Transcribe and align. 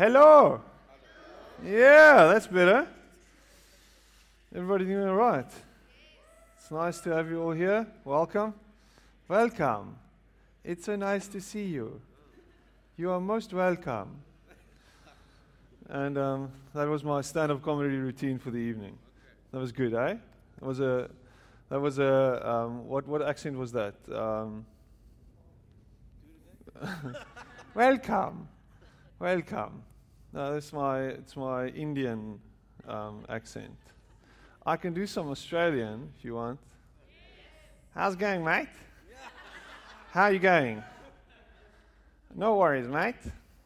Hello. 0.00 0.62
Yeah, 1.62 2.24
that's 2.32 2.46
better. 2.46 2.88
Everybody 4.54 4.86
doing 4.86 5.06
all 5.06 5.14
right? 5.14 5.52
It's 6.56 6.70
nice 6.70 7.00
to 7.00 7.10
have 7.10 7.28
you 7.28 7.42
all 7.42 7.50
here. 7.50 7.86
Welcome. 8.02 8.54
Welcome. 9.28 9.98
It's 10.64 10.86
so 10.86 10.96
nice 10.96 11.28
to 11.28 11.40
see 11.42 11.66
you. 11.66 12.00
You 12.96 13.10
are 13.10 13.20
most 13.20 13.52
welcome. 13.52 14.22
And 15.90 16.16
um, 16.16 16.50
that 16.72 16.88
was 16.88 17.04
my 17.04 17.20
stand-up 17.20 17.60
comedy 17.60 17.98
routine 17.98 18.38
for 18.38 18.50
the 18.50 18.56
evening. 18.56 18.96
That 19.52 19.58
was 19.58 19.70
good, 19.70 19.92
eh? 19.92 20.14
That 20.60 20.66
was 20.66 20.80
a, 20.80 21.10
that 21.68 21.78
was 21.78 21.98
a, 21.98 22.50
um, 22.50 22.88
what 22.88 23.06
what 23.06 23.20
accent 23.20 23.58
was 23.58 23.70
that? 23.72 23.96
Um, 24.10 24.64
welcome, 27.74 28.48
welcome. 29.18 29.82
No, 30.32 30.54
that's 30.54 30.72
my 30.72 31.00
it's 31.00 31.36
my 31.36 31.68
Indian 31.68 32.38
um, 32.86 33.24
accent. 33.28 33.76
I 34.64 34.76
can 34.76 34.94
do 34.94 35.06
some 35.06 35.28
Australian 35.28 36.12
if 36.16 36.24
you 36.24 36.34
want. 36.34 36.60
How's 37.94 38.14
it 38.14 38.20
going, 38.20 38.44
mate? 38.44 38.68
How 40.12 40.24
are 40.24 40.32
you 40.32 40.38
going? 40.38 40.82
No 42.34 42.56
worries, 42.56 42.86
mate. 42.86 43.16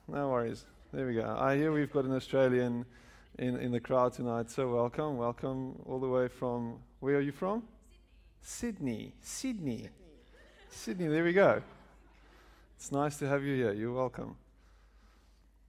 No 0.08 0.30
worries. 0.30 0.64
There 0.92 1.06
we 1.06 1.14
go. 1.14 1.36
I 1.38 1.56
hear 1.56 1.70
we've 1.72 1.92
got 1.92 2.06
an 2.06 2.14
Australian 2.14 2.86
in, 3.38 3.56
in 3.56 3.72
the 3.72 3.80
crowd 3.80 4.14
tonight, 4.14 4.50
so 4.50 4.72
welcome. 4.72 5.18
Welcome 5.18 5.82
all 5.84 5.98
the 5.98 6.08
way 6.08 6.28
from, 6.28 6.78
where 7.00 7.16
are 7.16 7.20
you 7.20 7.32
from? 7.32 7.62
Sydney. 8.40 9.12
Sydney. 9.20 9.76
Sydney, 9.76 9.88
Sydney 10.70 11.06
there 11.08 11.24
we 11.24 11.32
go. 11.32 11.60
It's 12.76 12.92
nice 12.92 13.16
to 13.18 13.28
have 13.28 13.42
you 13.42 13.56
here. 13.56 13.72
You're 13.72 13.92
welcome. 13.92 14.36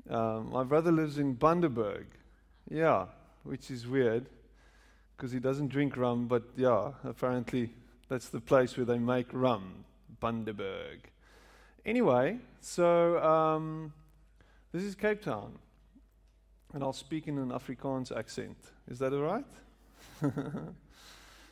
Um, 0.10 0.52
my 0.52 0.64
brother 0.64 0.92
lives 0.92 1.18
in 1.18 1.36
Bundaberg. 1.36 2.06
Yeah, 2.70 3.06
which 3.44 3.70
is 3.72 3.88
weird 3.88 4.28
because 5.16 5.32
he 5.32 5.40
doesn't 5.40 5.70
drink 5.70 5.96
rum, 5.98 6.28
but 6.28 6.44
yeah, 6.58 6.92
apparently 7.04 7.72
that's 8.10 8.30
the 8.30 8.40
place 8.40 8.76
where 8.76 8.86
they 8.86 9.00
make 9.00 9.28
rum, 9.32 9.86
Bundaberg. 10.22 11.00
Anyway, 11.86 12.40
so 12.60 13.24
um, 13.24 13.94
this 14.72 14.84
is 14.84 14.96
Cape 14.96 15.22
Town, 15.22 15.58
and 16.74 16.84
I'll 16.84 16.94
speak 16.94 17.28
in 17.28 17.38
an 17.38 17.50
Afrikaans 17.50 18.16
accent. 18.16 18.58
Is 18.90 19.00
that 19.00 19.14
all 19.14 19.22
right? 19.22 19.46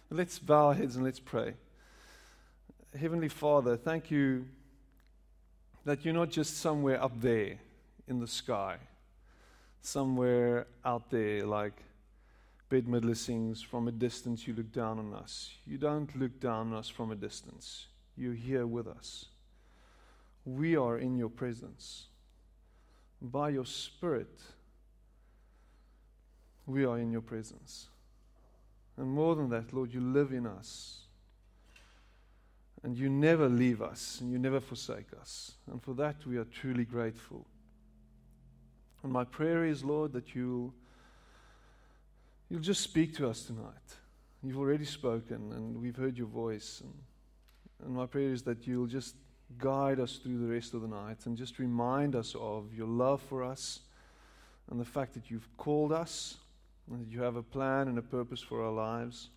let's 0.09 0.39
bow 0.39 0.67
our 0.67 0.73
heads 0.73 0.95
and 0.95 1.05
let's 1.05 1.19
pray. 1.19 1.53
Heavenly 2.99 3.29
Father, 3.29 3.77
thank 3.77 4.11
you 4.11 4.45
that 5.85 6.03
you're 6.03 6.13
not 6.13 6.29
just 6.29 6.57
somewhere 6.57 7.01
up 7.01 7.19
there 7.21 7.59
in 8.07 8.19
the 8.19 8.27
sky, 8.27 8.77
somewhere 9.81 10.67
out 10.83 11.09
there 11.09 11.45
like 11.45 11.81
Midler 12.71 13.15
sings, 13.15 13.61
from 13.61 13.87
a 13.87 13.91
distance 13.91 14.47
you 14.47 14.53
look 14.55 14.71
down 14.71 14.97
on 14.97 15.13
us. 15.13 15.51
You 15.65 15.77
don't 15.77 16.13
look 16.19 16.39
down 16.39 16.71
on 16.71 16.73
us 16.73 16.89
from 16.89 17.11
a 17.11 17.15
distance, 17.15 17.85
you're 18.17 18.33
here 18.33 18.65
with 18.65 18.87
us. 18.87 19.25
We 20.45 20.75
are 20.75 20.97
in 20.97 21.17
your 21.17 21.29
presence. 21.29 22.05
By 23.21 23.49
your 23.49 23.65
Spirit, 23.65 24.41
we 26.65 26.83
are 26.83 26.97
in 26.97 27.11
your 27.11 27.21
presence. 27.21 27.87
And 28.97 29.07
more 29.07 29.35
than 29.35 29.49
that, 29.49 29.73
Lord, 29.73 29.93
you 29.93 30.01
live 30.01 30.31
in 30.31 30.45
us. 30.45 30.99
And 32.83 32.97
you 32.97 33.09
never 33.09 33.47
leave 33.47 33.81
us 33.81 34.19
and 34.19 34.29
you 34.31 34.37
never 34.37 34.59
forsake 34.59 35.07
us. 35.19 35.53
And 35.71 35.81
for 35.81 35.93
that, 35.93 36.25
we 36.27 36.37
are 36.37 36.43
truly 36.43 36.83
grateful. 36.83 37.45
And 39.03 39.11
my 39.11 39.25
prayer 39.25 39.65
is, 39.65 39.83
Lord, 39.83 40.13
that 40.13 40.33
you'll, 40.33 40.73
you'll 42.49 42.61
just 42.61 42.81
speak 42.81 43.15
to 43.17 43.27
us 43.27 43.43
tonight. 43.43 43.97
You've 44.41 44.57
already 44.57 44.85
spoken, 44.85 45.51
and 45.51 45.81
we've 45.81 45.95
heard 45.95 46.17
your 46.17 46.27
voice. 46.27 46.81
And, 46.81 46.93
and 47.85 47.95
my 47.95 48.05
prayer 48.05 48.31
is 48.31 48.43
that 48.43 48.65
you'll 48.65 48.87
just 48.87 49.15
guide 49.57 49.99
us 49.99 50.15
through 50.15 50.39
the 50.39 50.47
rest 50.47 50.73
of 50.73 50.81
the 50.81 50.87
night 50.87 51.25
and 51.25 51.37
just 51.37 51.59
remind 51.59 52.15
us 52.15 52.35
of 52.39 52.73
your 52.73 52.87
love 52.87 53.21
for 53.21 53.43
us 53.43 53.81
and 54.71 54.79
the 54.79 54.85
fact 54.85 55.13
that 55.13 55.29
you've 55.29 55.47
called 55.57 55.91
us 55.91 56.37
and 56.89 57.01
that 57.01 57.11
you 57.11 57.21
have 57.21 57.35
a 57.35 57.43
plan 57.43 57.87
and 57.89 57.97
a 57.97 58.01
purpose 58.01 58.41
for 58.41 58.63
our 58.63 58.71
lives. 58.71 59.29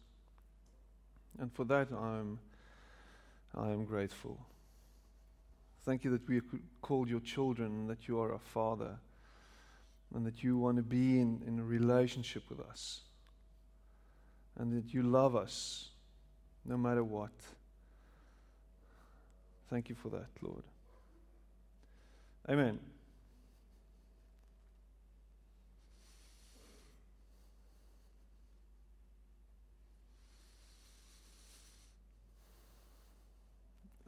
And 1.38 1.52
for 1.52 1.64
that, 1.64 1.88
I'm, 1.92 2.38
I 3.54 3.70
am 3.70 3.84
grateful. 3.84 4.38
Thank 5.84 6.04
you 6.04 6.10
that 6.12 6.26
we 6.28 6.38
are 6.38 6.44
called 6.82 7.08
your 7.08 7.20
children 7.20 7.66
and 7.66 7.90
that 7.90 8.08
you 8.08 8.20
are 8.20 8.32
our 8.32 8.38
Father 8.38 8.96
and 10.14 10.26
that 10.26 10.42
you 10.42 10.56
want 10.56 10.76
to 10.76 10.82
be 10.82 11.20
in, 11.20 11.42
in 11.46 11.58
a 11.58 11.64
relationship 11.64 12.44
with 12.48 12.60
us 12.60 13.00
and 14.58 14.72
that 14.72 14.92
you 14.94 15.02
love 15.02 15.36
us 15.36 15.90
no 16.64 16.76
matter 16.76 17.04
what. 17.04 17.32
Thank 19.68 19.88
you 19.88 19.94
for 19.94 20.08
that, 20.10 20.28
Lord. 20.40 20.62
Amen. 22.48 22.78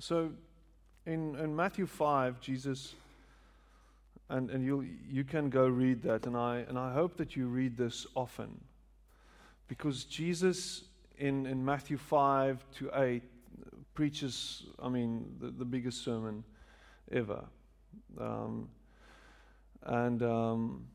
So, 0.01 0.31
in, 1.05 1.35
in 1.37 1.55
Matthew 1.55 1.85
5, 1.85 2.41
Jesus, 2.41 2.95
and, 4.31 4.51
and 4.51 4.65
you 4.65 4.87
you 5.09 5.25
can 5.25 5.51
go 5.51 5.67
read 5.67 6.03
that, 6.03 6.27
and 6.27 6.37
I, 6.37 6.65
and 6.69 6.79
I 6.79 6.93
hope 6.93 7.17
that 7.17 7.37
you 7.37 7.47
read 7.47 7.77
this 7.77 8.07
often. 8.15 8.61
Because 9.69 10.05
Jesus, 10.05 10.85
in, 11.19 11.45
in 11.47 11.63
Matthew 11.63 11.99
5 11.99 12.65
to 12.79 12.91
8, 12.95 13.23
preaches, 13.95 14.65
I 14.83 14.89
mean, 14.89 15.37
the, 15.41 15.51
the 15.51 15.65
biggest 15.65 16.03
sermon 16.03 16.43
ever. 17.13 17.45
Um, 18.19 18.69
and 19.83 20.23
um, 20.23 20.87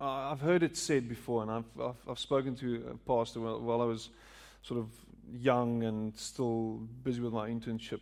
I've 0.00 0.40
heard 0.40 0.62
it 0.62 0.76
said 0.76 1.08
before, 1.08 1.42
and 1.42 1.50
I've, 1.50 1.80
I've, 1.80 2.08
I've 2.10 2.18
spoken 2.18 2.54
to 2.56 2.84
a 2.90 2.96
pastor 3.08 3.40
while, 3.40 3.60
while 3.60 3.80
I 3.80 3.86
was 3.86 4.10
sort 4.62 4.80
of 4.80 4.88
young 5.32 5.84
and 5.84 6.14
still 6.16 6.80
busy 7.02 7.20
with 7.20 7.32
my 7.32 7.48
internship. 7.48 8.00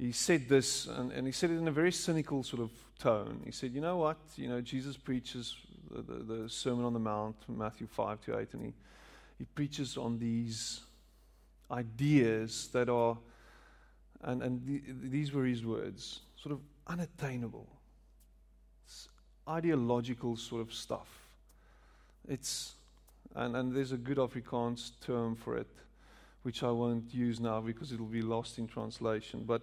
He 0.00 0.12
said 0.12 0.48
this, 0.48 0.86
and, 0.86 1.12
and 1.12 1.26
he 1.26 1.32
said 1.32 1.50
it 1.50 1.58
in 1.58 1.68
a 1.68 1.70
very 1.70 1.92
cynical 1.92 2.42
sort 2.42 2.62
of 2.62 2.70
tone. 2.98 3.42
He 3.44 3.52
said, 3.52 3.74
You 3.74 3.82
know 3.82 3.98
what? 3.98 4.16
You 4.36 4.48
know, 4.48 4.62
Jesus 4.62 4.96
preaches 4.96 5.56
the, 5.90 6.00
the, 6.00 6.14
the 6.24 6.48
Sermon 6.48 6.86
on 6.86 6.94
the 6.94 6.98
Mount, 6.98 7.36
Matthew 7.48 7.86
5 7.86 8.22
to 8.22 8.38
8, 8.38 8.48
and 8.54 8.64
he, 8.64 8.72
he 9.38 9.44
preaches 9.44 9.98
on 9.98 10.18
these 10.18 10.80
ideas 11.70 12.70
that 12.72 12.88
are, 12.88 13.18
and, 14.22 14.42
and 14.42 14.66
the, 14.66 14.80
these 15.06 15.34
were 15.34 15.44
his 15.44 15.66
words, 15.66 16.20
sort 16.42 16.54
of 16.54 16.60
unattainable. 16.86 17.68
It's 18.86 19.10
ideological 19.46 20.36
sort 20.36 20.62
of 20.62 20.72
stuff. 20.72 21.08
It's, 22.26 22.72
and, 23.34 23.54
and 23.54 23.76
there's 23.76 23.92
a 23.92 23.98
good 23.98 24.16
Afrikaans 24.16 24.92
term 25.04 25.36
for 25.36 25.58
it, 25.58 25.68
which 26.42 26.62
I 26.62 26.70
won't 26.70 27.12
use 27.12 27.38
now 27.38 27.60
because 27.60 27.92
it'll 27.92 28.06
be 28.06 28.22
lost 28.22 28.58
in 28.58 28.66
translation, 28.66 29.44
but 29.46 29.60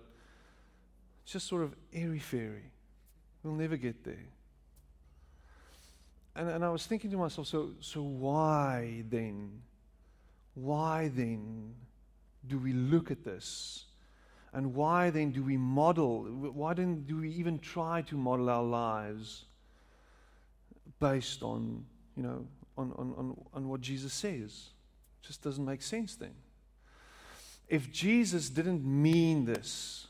it's 1.28 1.34
just 1.34 1.50
sort 1.50 1.62
of 1.62 1.76
airy 1.92 2.20
fairy. 2.20 2.72
We'll 3.44 3.56
never 3.56 3.76
get 3.76 4.02
there. 4.06 4.30
And, 6.38 6.48
and 6.48 6.64
I 6.64 6.70
was 6.70 6.86
thinking 6.86 7.12
to 7.12 7.18
myself, 7.18 7.48
so, 7.48 7.72
so 7.82 8.02
why 8.02 9.04
then? 9.10 9.62
Why 10.54 11.12
then 11.14 11.76
do 12.48 12.58
we 12.58 12.72
look 12.72 13.12
at 13.12 13.26
this? 13.26 13.88
And 14.54 14.74
why 14.74 15.10
then 15.10 15.32
do 15.32 15.44
we 15.44 15.58
model? 15.58 16.24
Why 16.24 16.74
then 16.74 17.04
do 17.04 17.18
we 17.18 17.30
even 17.32 17.60
try 17.60 18.04
to 18.04 18.16
model 18.16 18.50
our 18.50 18.64
lives 18.64 19.44
based 21.02 21.44
on, 21.44 21.84
you 22.16 22.24
know, 22.24 22.48
on, 22.78 22.94
on, 22.94 23.14
on, 23.18 23.46
on 23.54 23.68
what 23.68 23.82
Jesus 23.82 24.14
says? 24.14 24.70
It 25.22 25.28
just 25.28 25.42
doesn't 25.42 25.66
make 25.66 25.82
sense 25.82 26.16
then. 26.16 26.36
If 27.68 27.92
Jesus 27.92 28.48
didn't 28.50 28.86
mean 28.86 29.44
this, 29.44 30.08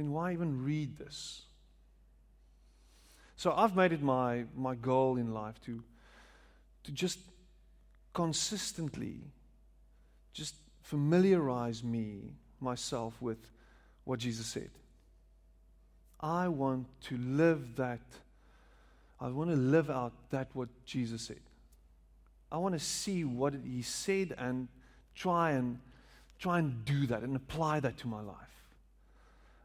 then 0.00 0.12
why 0.12 0.32
even 0.32 0.64
read 0.64 0.96
this? 0.96 1.42
So 3.36 3.52
I've 3.54 3.76
made 3.76 3.92
it 3.92 4.02
my, 4.02 4.44
my 4.56 4.74
goal 4.74 5.16
in 5.16 5.34
life 5.34 5.60
to, 5.66 5.82
to 6.84 6.92
just 6.92 7.18
consistently 8.14 9.18
just 10.32 10.54
familiarize 10.82 11.84
me, 11.84 12.32
myself, 12.60 13.14
with 13.20 13.38
what 14.04 14.20
Jesus 14.20 14.46
said. 14.46 14.70
I 16.18 16.48
want 16.48 16.86
to 17.08 17.18
live 17.18 17.76
that. 17.76 18.00
I 19.20 19.28
want 19.28 19.50
to 19.50 19.56
live 19.56 19.90
out 19.90 20.12
that 20.30 20.48
what 20.54 20.68
Jesus 20.86 21.22
said. 21.22 21.40
I 22.50 22.56
want 22.56 22.74
to 22.74 22.80
see 22.80 23.24
what 23.24 23.54
he 23.64 23.82
said 23.82 24.34
and 24.38 24.68
try 25.14 25.52
and 25.52 25.78
try 26.38 26.58
and 26.58 26.84
do 26.86 27.06
that 27.06 27.22
and 27.22 27.36
apply 27.36 27.80
that 27.80 27.98
to 27.98 28.08
my 28.08 28.22
life. 28.22 28.59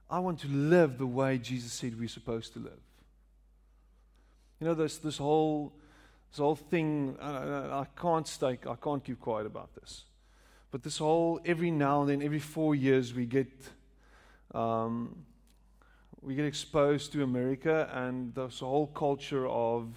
I 0.09 0.19
want 0.19 0.39
to 0.41 0.47
live 0.47 0.97
the 0.97 1.07
way 1.07 1.37
Jesus 1.37 1.73
said 1.73 1.99
we're 1.99 2.07
supposed 2.07 2.53
to 2.53 2.59
live. 2.59 2.79
You 4.59 4.67
know, 4.67 4.73
this 4.73 4.97
this 4.97 5.17
whole 5.17 5.73
this 6.31 6.39
whole 6.39 6.55
thing. 6.55 7.17
I, 7.19 7.81
I 7.81 7.87
can't 7.99 8.27
stay. 8.27 8.59
I 8.69 8.75
can't 8.75 9.03
keep 9.03 9.19
quiet 9.19 9.45
about 9.45 9.73
this. 9.75 10.03
But 10.71 10.83
this 10.83 10.97
whole 10.97 11.39
every 11.45 11.71
now 11.71 12.01
and 12.01 12.09
then, 12.09 12.21
every 12.21 12.39
four 12.39 12.75
years, 12.75 13.13
we 13.13 13.25
get 13.25 13.51
um, 14.53 15.25
we 16.21 16.35
get 16.35 16.45
exposed 16.45 17.11
to 17.13 17.23
America 17.23 17.89
and 17.93 18.33
this 18.33 18.59
whole 18.59 18.87
culture 18.87 19.47
of 19.47 19.87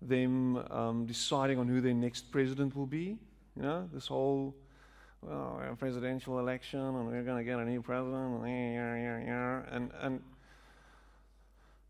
them 0.00 0.56
um, 0.70 1.06
deciding 1.06 1.58
on 1.58 1.68
who 1.68 1.80
their 1.80 1.94
next 1.94 2.32
president 2.32 2.74
will 2.74 2.86
be. 2.86 3.16
You 3.56 3.62
know, 3.62 3.88
this 3.92 4.06
whole 4.06 4.54
well, 5.22 5.60
a 5.70 5.76
presidential 5.76 6.38
election 6.38 6.80
and 6.80 7.06
we're 7.06 7.22
going 7.22 7.38
to 7.38 7.44
get 7.44 7.58
a 7.58 7.64
new 7.64 7.80
president, 7.80 8.44
and 8.44 9.90
and 10.00 10.20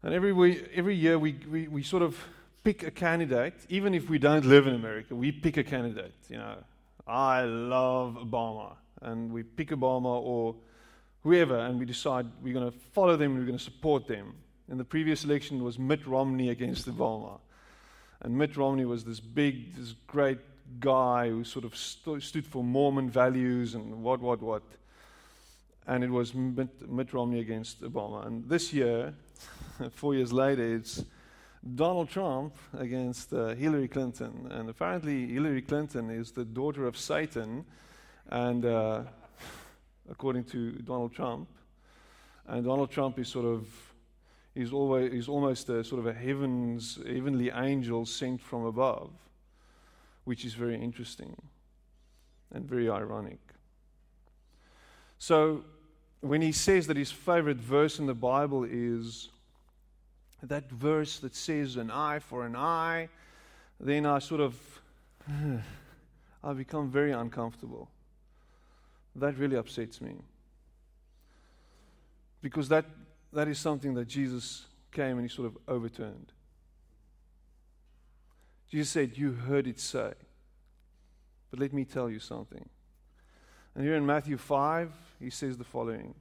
and 0.02 0.14
every 0.14 0.32
we, 0.32 0.64
every 0.74 0.94
year 0.94 1.18
we, 1.18 1.32
we 1.50 1.68
we 1.68 1.82
sort 1.82 2.02
of 2.02 2.16
pick 2.62 2.82
a 2.82 2.90
candidate, 2.90 3.54
even 3.68 3.94
if 3.94 4.08
we 4.08 4.18
don't 4.18 4.44
live 4.44 4.66
in 4.66 4.74
America, 4.74 5.14
we 5.14 5.32
pick 5.32 5.56
a 5.56 5.64
candidate. 5.64 6.14
You 6.28 6.36
know, 6.36 6.56
I 7.06 7.42
love 7.42 8.14
Obama, 8.14 8.76
and 9.00 9.32
we 9.32 9.42
pick 9.42 9.70
Obama 9.70 10.20
or 10.20 10.54
whoever, 11.22 11.58
and 11.58 11.78
we 11.78 11.86
decide 11.86 12.26
we're 12.42 12.54
going 12.54 12.70
to 12.70 12.78
follow 12.92 13.16
them, 13.16 13.34
we're 13.34 13.46
going 13.46 13.58
to 13.58 13.64
support 13.64 14.06
them. 14.06 14.34
In 14.68 14.78
the 14.78 14.84
previous 14.84 15.24
election 15.24 15.62
was 15.62 15.78
Mitt 15.78 16.06
Romney 16.06 16.50
against 16.50 16.88
Obama. 16.88 17.38
And 18.22 18.38
Mitt 18.38 18.56
Romney 18.56 18.84
was 18.84 19.04
this 19.04 19.18
big, 19.18 19.74
this 19.74 19.94
great 20.06 20.38
guy 20.78 21.28
who 21.28 21.44
sort 21.44 21.64
of 21.64 21.76
st- 21.76 22.22
stood 22.22 22.46
for 22.46 22.62
Mormon 22.62 23.10
values 23.10 23.74
and 23.74 24.02
what, 24.02 24.20
what, 24.20 24.42
what. 24.42 24.62
And 25.86 26.04
it 26.04 26.10
was 26.10 26.34
Mitt, 26.34 26.88
Mitt 26.88 27.12
Romney 27.12 27.40
against 27.40 27.82
Obama. 27.82 28.26
And 28.26 28.48
this 28.48 28.72
year, 28.72 29.14
four 29.90 30.14
years 30.14 30.32
later, 30.32 30.76
it's 30.76 31.04
Donald 31.74 32.08
Trump 32.08 32.54
against 32.78 33.32
uh, 33.32 33.54
Hillary 33.54 33.88
Clinton. 33.88 34.48
And 34.50 34.68
apparently, 34.68 35.26
Hillary 35.26 35.62
Clinton 35.62 36.10
is 36.10 36.30
the 36.30 36.44
daughter 36.44 36.86
of 36.86 36.96
Satan. 36.96 37.64
And 38.30 38.64
uh, 38.64 39.02
according 40.10 40.44
to 40.44 40.72
Donald 40.72 41.12
Trump. 41.12 41.48
And 42.46 42.64
Donald 42.64 42.90
Trump 42.90 43.18
is 43.18 43.28
sort 43.28 43.46
of 43.46 43.66
he's 44.54 44.72
always 44.72 45.12
he's 45.12 45.28
almost 45.28 45.68
a 45.68 45.84
sort 45.84 46.00
of 46.00 46.06
a 46.06 46.12
heavens 46.12 46.98
heavenly 47.06 47.50
angel 47.50 48.04
sent 48.04 48.40
from 48.40 48.64
above, 48.64 49.10
which 50.24 50.44
is 50.44 50.54
very 50.54 50.80
interesting 50.80 51.36
and 52.52 52.64
very 52.64 52.88
ironic. 52.88 53.40
So 55.18 55.64
when 56.20 56.42
he 56.42 56.52
says 56.52 56.86
that 56.86 56.96
his 56.96 57.10
favorite 57.10 57.58
verse 57.58 57.98
in 57.98 58.06
the 58.06 58.14
Bible 58.14 58.64
is 58.64 59.28
that 60.42 60.70
verse 60.70 61.18
that 61.20 61.34
says 61.34 61.76
an 61.76 61.90
eye 61.90 62.18
for 62.18 62.44
an 62.44 62.56
eye, 62.56 63.08
then 63.78 64.06
I 64.06 64.18
sort 64.18 64.40
of 64.40 64.56
I 66.44 66.52
become 66.52 66.90
very 66.90 67.12
uncomfortable. 67.12 67.88
That 69.14 69.38
really 69.38 69.56
upsets 69.56 70.00
me. 70.00 70.14
Because 72.40 72.68
that, 72.70 72.86
that 73.32 73.46
is 73.46 73.58
something 73.58 73.94
that 73.94 74.08
Jesus 74.08 74.66
came 74.90 75.18
and 75.18 75.22
he 75.22 75.28
sort 75.28 75.46
of 75.46 75.56
overturned. 75.68 76.32
Jesus 78.72 78.88
said, 78.88 79.18
You 79.18 79.32
heard 79.32 79.66
it 79.66 79.78
say. 79.78 80.14
But 81.50 81.60
let 81.60 81.74
me 81.74 81.84
tell 81.84 82.08
you 82.08 82.18
something. 82.18 82.66
And 83.74 83.84
here 83.84 83.94
in 83.94 84.06
Matthew 84.06 84.38
5, 84.38 84.90
he 85.20 85.28
says 85.28 85.58
the 85.58 85.64
following 85.64 86.14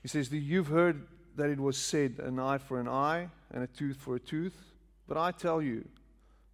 He 0.00 0.08
says, 0.08 0.32
You've 0.32 0.68
heard 0.68 1.06
that 1.36 1.50
it 1.50 1.60
was 1.60 1.76
said, 1.76 2.20
an 2.22 2.38
eye 2.38 2.58
for 2.58 2.80
an 2.80 2.88
eye 2.88 3.28
and 3.52 3.62
a 3.62 3.66
tooth 3.66 3.98
for 3.98 4.16
a 4.16 4.20
tooth. 4.20 4.56
But 5.06 5.18
I 5.18 5.30
tell 5.32 5.60
you, 5.60 5.86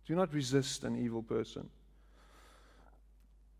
do 0.05 0.17
not 0.17 0.35
resist 0.35 0.82
an 0.82 0.99
evil 0.99 1.23
person. 1.23 1.71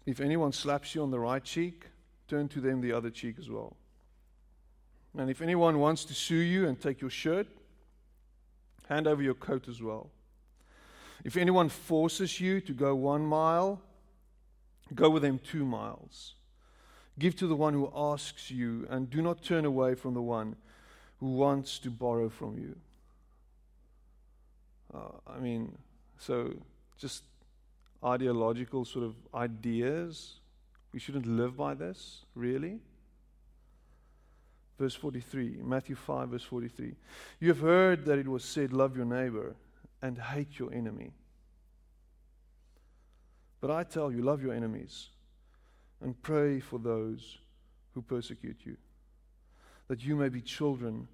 If 0.07 0.21
anyone 0.21 0.53
slaps 0.53 0.95
you 0.97 1.03
on 1.03 1.13
the 1.13 1.21
right 1.21 1.45
cheek, 1.45 1.85
turn 2.27 2.49
to 2.49 2.61
them 2.61 2.81
the 2.81 2.93
other 2.93 3.11
cheek 3.11 3.37
as 3.39 3.49
well. 3.49 3.77
And 5.17 5.31
if 5.31 5.41
anyone 5.41 5.79
wants 5.79 6.05
to 6.07 6.15
sue 6.15 6.37
you 6.37 6.67
and 6.67 6.81
take 6.81 7.01
your 7.01 7.11
shirt, 7.11 7.47
hand 8.89 9.07
over 9.07 9.23
your 9.23 9.35
coat 9.35 9.69
as 9.69 9.81
well. 9.81 10.11
If 11.25 11.37
anyone 11.37 11.69
forces 11.69 12.41
you 12.41 12.61
to 12.63 12.73
go 12.73 12.95
one 12.95 13.27
mile, 13.27 13.81
go 14.95 15.11
with 15.11 15.23
them 15.23 15.39
two 15.39 15.65
miles. 15.65 16.35
Give 17.19 17.37
to 17.37 17.47
the 17.47 17.57
one 17.57 17.75
who 17.75 17.93
asks 17.95 18.51
you, 18.51 18.87
and 18.89 19.11
do 19.11 19.21
not 19.21 19.43
turn 19.43 19.65
away 19.65 19.95
from 19.95 20.15
the 20.15 20.23
one 20.23 20.57
who 21.19 21.33
wants 21.33 21.79
to 21.81 21.91
borrow 21.91 22.29
from 22.29 22.59
you. 22.59 22.77
Uh, 24.95 25.33
I 25.37 25.39
mean, 25.39 25.77
so 26.19 26.55
just 26.99 27.25
ideological 28.03 28.85
sort 28.85 29.05
of 29.05 29.15
ideas 29.35 30.41
we 30.93 30.99
shouldn't 30.99 31.27
live 31.27 31.57
by 31.57 31.75
this, 31.75 32.25
really? 32.35 32.81
Verse 34.79 34.95
43, 34.95 35.59
Matthew 35.63 35.95
5, 35.95 36.31
verse 36.31 36.43
43. 36.43 36.95
You 37.39 37.49
have 37.49 37.61
heard 37.61 38.05
that 38.07 38.19
it 38.19 38.27
was 38.27 38.45
said, 38.45 38.73
Love 38.73 38.97
your 38.97 39.05
neighbor 39.05 39.55
and 40.03 40.19
hate 40.19 40.59
your 40.59 40.73
enemy. 40.73 41.13
But 43.61 43.71
I 43.71 43.85
tell 43.85 44.11
you, 44.11 44.23
love 44.23 44.43
your 44.43 44.55
enemies 44.55 45.09
and 46.03 46.21
pray 46.23 46.61
for 46.61 46.79
those 46.79 47.39
who 47.95 48.03
persecute 48.03 48.59
you, 48.65 48.77
that 49.89 50.03
you 50.03 50.17
may 50.17 50.29
be 50.29 50.41
children 50.41 51.09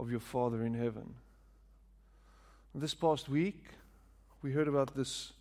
of 0.00 0.10
your 0.10 0.20
Father 0.20 0.64
in 0.64 0.74
heaven. 0.74 1.14
This 2.74 2.94
past 2.94 3.28
week, 3.28 3.64
we 4.42 4.52
heard 4.52 4.68
about 4.68 4.94
this, 4.94 5.32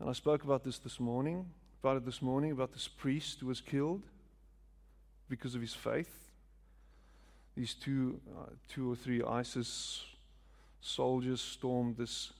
and 0.00 0.08
I 0.08 0.12
spoke 0.12 0.44
about 0.44 0.64
this 0.64 0.78
this 0.78 0.98
morning 0.98 1.46
about 1.84 1.98
it 1.98 2.06
this 2.06 2.22
morning 2.22 2.50
about 2.50 2.72
this 2.72 2.88
priest 2.88 3.40
who 3.40 3.46
was 3.46 3.60
killed 3.60 4.00
because 5.28 5.54
of 5.54 5.60
his 5.60 5.74
faith. 5.74 6.30
These 7.54 7.74
two, 7.74 8.18
uh, 8.34 8.46
two 8.70 8.90
or 8.90 8.96
three 8.96 9.22
ISIS 9.22 10.02
soldiers 10.84 11.40
stormed 11.40 11.96
this 11.96 12.32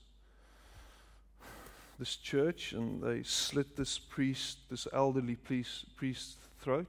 this 1.97 2.17
church 2.17 2.73
and 2.73 3.01
they 3.01 3.23
slit 3.23 3.75
this 3.75 3.97
priest, 3.97 4.57
this 4.69 4.87
elderly 4.91 5.35
priest, 5.35 5.85
priest's 5.95 6.35
throat 6.59 6.87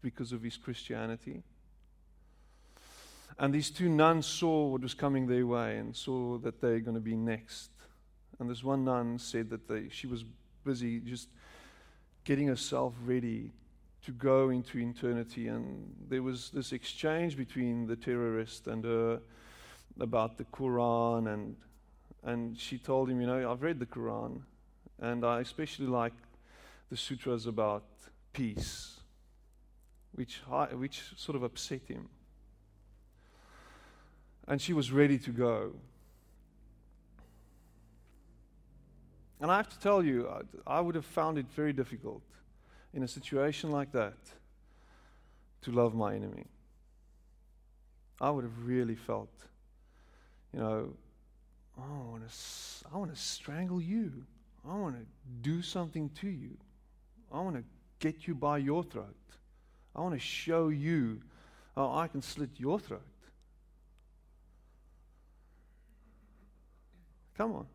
because 0.00 0.32
of 0.32 0.42
his 0.42 0.56
Christianity. 0.56 1.42
And 3.38 3.52
these 3.52 3.70
two 3.70 3.88
nuns 3.88 4.26
saw 4.26 4.68
what 4.68 4.80
was 4.80 4.94
coming 4.94 5.26
their 5.26 5.46
way 5.46 5.76
and 5.76 5.94
saw 5.94 6.38
that 6.38 6.60
they're 6.60 6.80
going 6.80 6.96
to 6.96 7.00
be 7.00 7.16
next. 7.16 7.70
And 8.38 8.48
this 8.48 8.64
one 8.64 8.84
nun 8.84 9.18
said 9.18 9.50
that 9.50 9.68
they, 9.68 9.88
she 9.90 10.06
was 10.06 10.24
busy 10.64 11.00
just 11.00 11.28
getting 12.24 12.48
herself 12.48 12.94
ready 13.04 13.52
to 14.06 14.12
go 14.12 14.50
into 14.50 14.78
eternity. 14.78 15.48
And 15.48 15.94
there 16.08 16.22
was 16.22 16.50
this 16.50 16.72
exchange 16.72 17.36
between 17.36 17.86
the 17.86 17.96
terrorist 17.96 18.66
and 18.66 18.84
her 18.84 19.20
about 20.00 20.36
the 20.36 20.44
Quran. 20.44 21.32
And, 21.32 21.56
and 22.22 22.58
she 22.58 22.78
told 22.78 23.10
him, 23.10 23.20
You 23.20 23.26
know, 23.26 23.50
I've 23.50 23.62
read 23.62 23.78
the 23.78 23.86
Quran, 23.86 24.42
and 25.00 25.24
I 25.24 25.40
especially 25.40 25.86
like 25.86 26.14
the 26.90 26.96
sutras 26.96 27.46
about 27.46 27.84
peace, 28.32 29.00
which, 30.12 30.40
which 30.72 31.02
sort 31.16 31.36
of 31.36 31.42
upset 31.42 31.82
him. 31.86 32.08
And 34.46 34.60
she 34.60 34.72
was 34.72 34.90
ready 34.90 35.18
to 35.18 35.30
go. 35.30 35.74
And 39.40 39.50
I 39.50 39.56
have 39.56 39.68
to 39.68 39.78
tell 39.78 40.02
you, 40.02 40.28
I, 40.28 40.78
I 40.78 40.80
would 40.80 40.94
have 40.94 41.04
found 41.04 41.38
it 41.38 41.46
very 41.54 41.72
difficult 41.72 42.22
in 42.92 43.02
a 43.02 43.08
situation 43.08 43.70
like 43.70 43.92
that 43.92 44.16
to 45.62 45.70
love 45.70 45.94
my 45.94 46.14
enemy. 46.14 46.46
I 48.20 48.30
would 48.30 48.44
have 48.44 48.64
really 48.64 48.96
felt, 48.96 49.30
you 50.52 50.60
know, 50.60 50.88
oh, 51.78 51.82
I 51.82 52.10
want 52.10 52.28
to, 52.28 52.34
I 52.92 52.96
want 52.96 53.14
to 53.14 53.20
strangle 53.20 53.80
you. 53.80 54.12
I 54.68 54.76
want 54.76 54.96
to 54.96 55.06
do 55.42 55.62
something 55.62 56.10
to 56.20 56.28
you. 56.28 56.56
I 57.32 57.40
want 57.40 57.56
to 57.56 57.64
get 58.00 58.26
you 58.26 58.34
by 58.34 58.58
your 58.58 58.82
throat. 58.82 59.14
I 59.94 60.00
want 60.00 60.14
to 60.14 60.20
show 60.20 60.68
you. 60.68 61.20
how 61.76 61.94
I 61.94 62.08
can 62.08 62.22
slit 62.22 62.50
your 62.56 62.78
throat. 62.78 63.02
Come 67.36 67.54
on. 67.54 67.66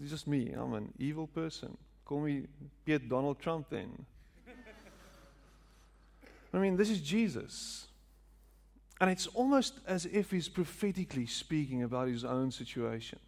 It's 0.00 0.10
just 0.10 0.26
me. 0.26 0.52
I'm 0.52 0.74
an 0.74 0.92
evil 0.98 1.26
person. 1.26 1.76
Call 2.04 2.20
me 2.20 2.44
Piet 2.84 3.08
Donald 3.08 3.38
Trump 3.38 3.68
then. 3.70 4.04
I 6.52 6.58
mean, 6.58 6.76
this 6.76 6.90
is 6.90 7.00
Jesus. 7.00 7.86
And 9.00 9.10
it's 9.10 9.26
almost 9.28 9.80
as 9.86 10.06
if 10.06 10.30
he's 10.30 10.48
prophetically 10.48 11.26
speaking 11.26 11.82
about 11.82 12.08
his 12.08 12.24
own 12.24 12.50
situation. 12.50 13.18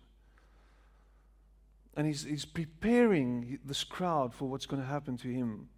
And 1.94 2.06
he's, 2.06 2.25
he's 2.25 2.44
preparing 2.44 3.58
this 3.64 3.84
crowd 3.84 4.32
for 4.32 4.48
what's 4.48 4.66
going 4.66 4.80
to 4.80 4.88
happen 4.88 5.16
to 5.18 5.28
him. 5.28 5.68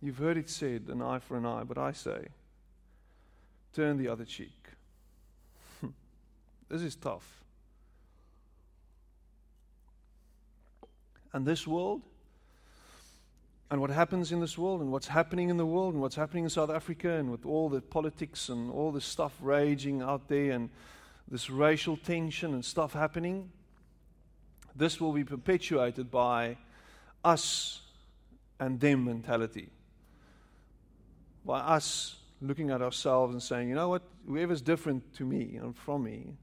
You've 0.00 0.18
heard 0.18 0.38
it 0.38 0.48
said, 0.48 0.86
an 0.88 1.02
eye 1.02 1.18
for 1.18 1.36
an 1.36 1.44
eye, 1.44 1.64
but 1.64 1.76
I 1.76 1.92
say, 1.92 2.28
turn 3.74 3.98
the 3.98 4.08
other 4.08 4.24
cheek. 4.24 4.68
Hmm. 5.80 5.88
this 6.70 6.80
is 6.80 6.96
tough. 6.96 7.42
And 11.32 11.44
this 11.44 11.66
world, 11.66 12.02
and 13.70 13.80
what 13.80 13.90
happens 13.90 14.32
in 14.32 14.40
this 14.40 14.58
world, 14.58 14.80
and 14.80 14.90
what's 14.90 15.08
happening 15.08 15.48
in 15.48 15.56
the 15.56 15.66
world, 15.66 15.94
and 15.94 16.02
what's 16.02 16.16
happening 16.16 16.44
in 16.44 16.50
South 16.50 16.70
Africa, 16.70 17.10
and 17.10 17.30
with 17.30 17.46
all 17.46 17.68
the 17.68 17.80
politics 17.80 18.48
and 18.48 18.70
all 18.70 18.90
the 18.90 19.00
stuff 19.00 19.32
raging 19.40 20.02
out 20.02 20.28
there, 20.28 20.52
and 20.52 20.70
this 21.30 21.48
racial 21.48 21.96
tension 21.96 22.52
and 22.52 22.64
stuff 22.64 22.92
happening, 22.92 23.50
this 24.74 25.00
will 25.00 25.12
be 25.12 25.24
perpetuated 25.24 26.10
by 26.10 26.56
us 27.24 27.82
and 28.58 28.80
them 28.80 29.04
mentality 29.04 29.70
by 31.44 31.60
us 31.60 32.16
looking 32.40 32.70
at 32.70 32.82
ourselves 32.82 33.34
and 33.34 33.42
saying, 33.42 33.68
you 33.68 33.74
know 33.74 33.88
what, 33.88 34.02
whoever's 34.26 34.62
different 34.62 35.14
to 35.14 35.24
me 35.24 35.56
and 35.56 35.76
from 35.76 36.04
me, 36.04 36.34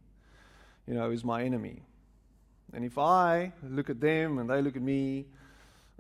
you 0.88 0.94
know, 0.94 1.12
is 1.12 1.24
my 1.24 1.44
enemy. 1.44 1.84
And 2.74 2.84
if 2.84 2.98
I 2.98 3.54
look 3.64 3.90
at 3.90 4.00
them 4.00 4.38
and 4.38 4.50
they 4.50 4.62
look 4.62 4.76
at 4.76 4.82
me 4.82 5.26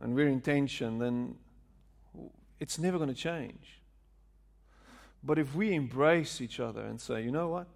and 0.01 0.13
we're 0.15 0.27
in 0.27 0.41
tension, 0.41 0.99
then 0.99 1.35
it's 2.59 2.77
never 2.79 2.97
going 2.97 3.09
to 3.09 3.15
change. 3.15 3.81
But 5.23 5.39
if 5.39 5.55
we 5.55 5.73
embrace 5.73 6.41
each 6.41 6.59
other 6.59 6.81
and 6.81 7.01
say, 7.01 7.23
you 7.23 7.31
know 7.31 7.49
what, 7.49 7.67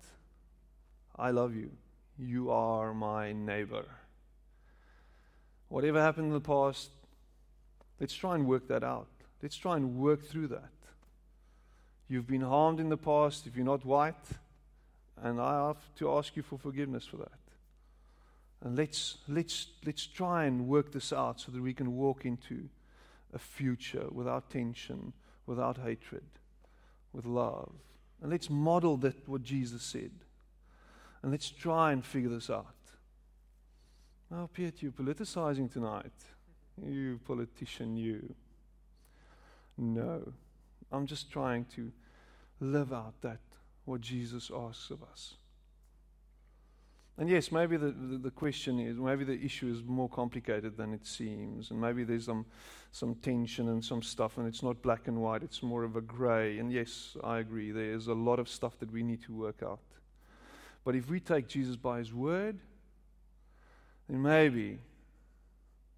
I 1.15 1.31
love 1.31 1.55
you, 1.55 1.71
you 2.17 2.51
are 2.51 2.93
my 2.93 3.33
neighbor. 3.33 3.85
Whatever 5.67 6.01
happened 6.01 6.27
in 6.27 6.33
the 6.33 6.39
past, 6.39 6.89
let's 7.99 8.13
try 8.13 8.35
and 8.35 8.47
work 8.47 8.67
that 8.67 8.83
out. 8.83 9.07
Let's 9.41 9.55
try 9.55 9.75
and 9.77 9.97
work 9.97 10.23
through 10.23 10.47
that. 10.49 10.69
You've 12.07 12.27
been 12.27 12.41
harmed 12.41 12.79
in 12.79 12.89
the 12.89 12.97
past 12.97 13.47
if 13.47 13.55
you're 13.55 13.65
not 13.65 13.85
white, 13.85 14.15
and 15.21 15.39
I 15.39 15.67
have 15.67 15.95
to 15.95 16.11
ask 16.11 16.35
you 16.35 16.43
for 16.43 16.57
forgiveness 16.57 17.05
for 17.05 17.17
that. 17.17 17.40
And 18.63 18.77
let's, 18.77 19.17
let's, 19.27 19.67
let's 19.85 20.05
try 20.05 20.45
and 20.45 20.67
work 20.67 20.91
this 20.91 21.11
out 21.11 21.39
so 21.39 21.51
that 21.51 21.61
we 21.61 21.73
can 21.73 21.95
walk 21.95 22.25
into 22.25 22.69
a 23.33 23.39
future 23.39 24.05
without 24.11 24.49
tension, 24.49 25.13
without 25.45 25.77
hatred, 25.77 26.23
with 27.11 27.25
love. 27.25 27.71
And 28.21 28.29
let's 28.29 28.49
model 28.49 28.97
that 28.97 29.27
what 29.27 29.41
Jesus 29.43 29.81
said. 29.81 30.11
And 31.23 31.31
let's 31.31 31.49
try 31.49 31.91
and 31.91 32.05
figure 32.05 32.29
this 32.29 32.49
out. 32.49 32.75
Oh, 34.31 34.47
Piet, 34.53 34.81
you're 34.81 34.91
politicizing 34.91 35.71
tonight. 35.71 36.13
You 36.85 37.19
politician, 37.25 37.97
you. 37.97 38.33
No. 39.77 40.33
I'm 40.91 41.05
just 41.05 41.31
trying 41.31 41.65
to 41.75 41.91
live 42.59 42.93
out 42.93 43.13
that, 43.21 43.39
what 43.85 44.01
Jesus 44.01 44.51
asks 44.55 44.89
of 44.91 45.03
us. 45.03 45.35
And 47.21 47.29
yes, 47.29 47.51
maybe 47.51 47.77
the, 47.77 47.91
the, 47.91 48.17
the, 48.17 48.31
question 48.31 48.79
is, 48.79 48.97
maybe 48.97 49.23
the 49.23 49.39
issue 49.39 49.71
is 49.71 49.83
more 49.85 50.09
complicated 50.09 50.75
than 50.75 50.91
it 50.91 51.05
seems, 51.05 51.69
and 51.69 51.79
maybe 51.79 52.03
there's 52.03 52.25
some, 52.25 52.47
some 52.91 53.13
tension 53.13 53.69
and 53.69 53.85
some 53.85 54.01
stuff, 54.01 54.39
and 54.39 54.47
it's 54.47 54.63
not 54.63 54.81
black 54.81 55.07
and 55.07 55.21
white, 55.21 55.43
it's 55.43 55.61
more 55.61 55.83
of 55.83 55.95
a 55.95 56.01
gray. 56.01 56.57
And 56.57 56.71
yes, 56.71 57.15
I 57.23 57.37
agree, 57.37 57.69
there's 57.69 58.07
a 58.07 58.15
lot 58.15 58.39
of 58.39 58.49
stuff 58.49 58.79
that 58.79 58.91
we 58.91 59.03
need 59.03 59.21
to 59.25 59.33
work 59.33 59.61
out. 59.61 59.81
But 60.83 60.95
if 60.95 61.11
we 61.11 61.19
take 61.19 61.47
Jesus 61.47 61.75
by 61.75 61.99
his 61.99 62.11
word, 62.11 62.57
then 64.09 64.19
maybe, 64.19 64.79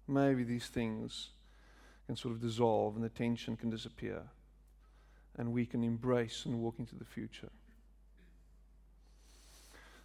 maybe 0.06 0.44
these 0.44 0.66
things 0.66 1.30
can 2.06 2.16
sort 2.16 2.34
of 2.34 2.42
dissolve 2.42 2.96
and 2.96 3.02
the 3.02 3.08
tension 3.08 3.56
can 3.56 3.70
disappear 3.70 4.20
and 5.38 5.54
we 5.54 5.64
can 5.64 5.82
embrace 5.84 6.44
and 6.44 6.60
walk 6.60 6.74
into 6.78 6.94
the 6.96 7.04
future. 7.06 7.48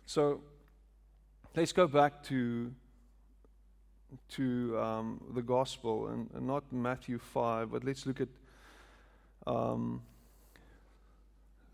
So 0.05 0.39
let's 1.59 1.73
go 1.73 1.87
back 1.87 2.23
to 2.23 2.71
to 4.29 4.79
um, 4.79 5.21
the 5.35 5.41
gospel 5.41 6.07
and, 6.07 6.29
and, 6.33 6.47
not 6.47 6.63
Matthew 6.71 7.19
five, 7.19 7.69
but 7.69 7.83
let's 7.83 8.05
look 8.05 8.21
at 8.21 8.29
um, 9.45 10.01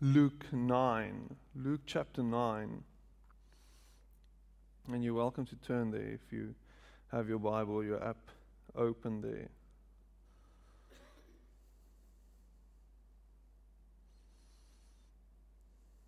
Luke 0.00 0.44
nine, 0.52 1.36
Luke 1.54 1.82
chapter 1.86 2.24
nine, 2.24 2.82
and 4.92 5.04
you're 5.04 5.14
welcome 5.14 5.46
to 5.46 5.54
turn 5.54 5.92
there 5.92 6.00
if 6.14 6.32
you 6.32 6.52
have 7.12 7.28
your 7.28 7.38
Bible, 7.38 7.84
your 7.84 8.02
app 8.02 8.18
open 8.74 9.20
there. 9.20 9.48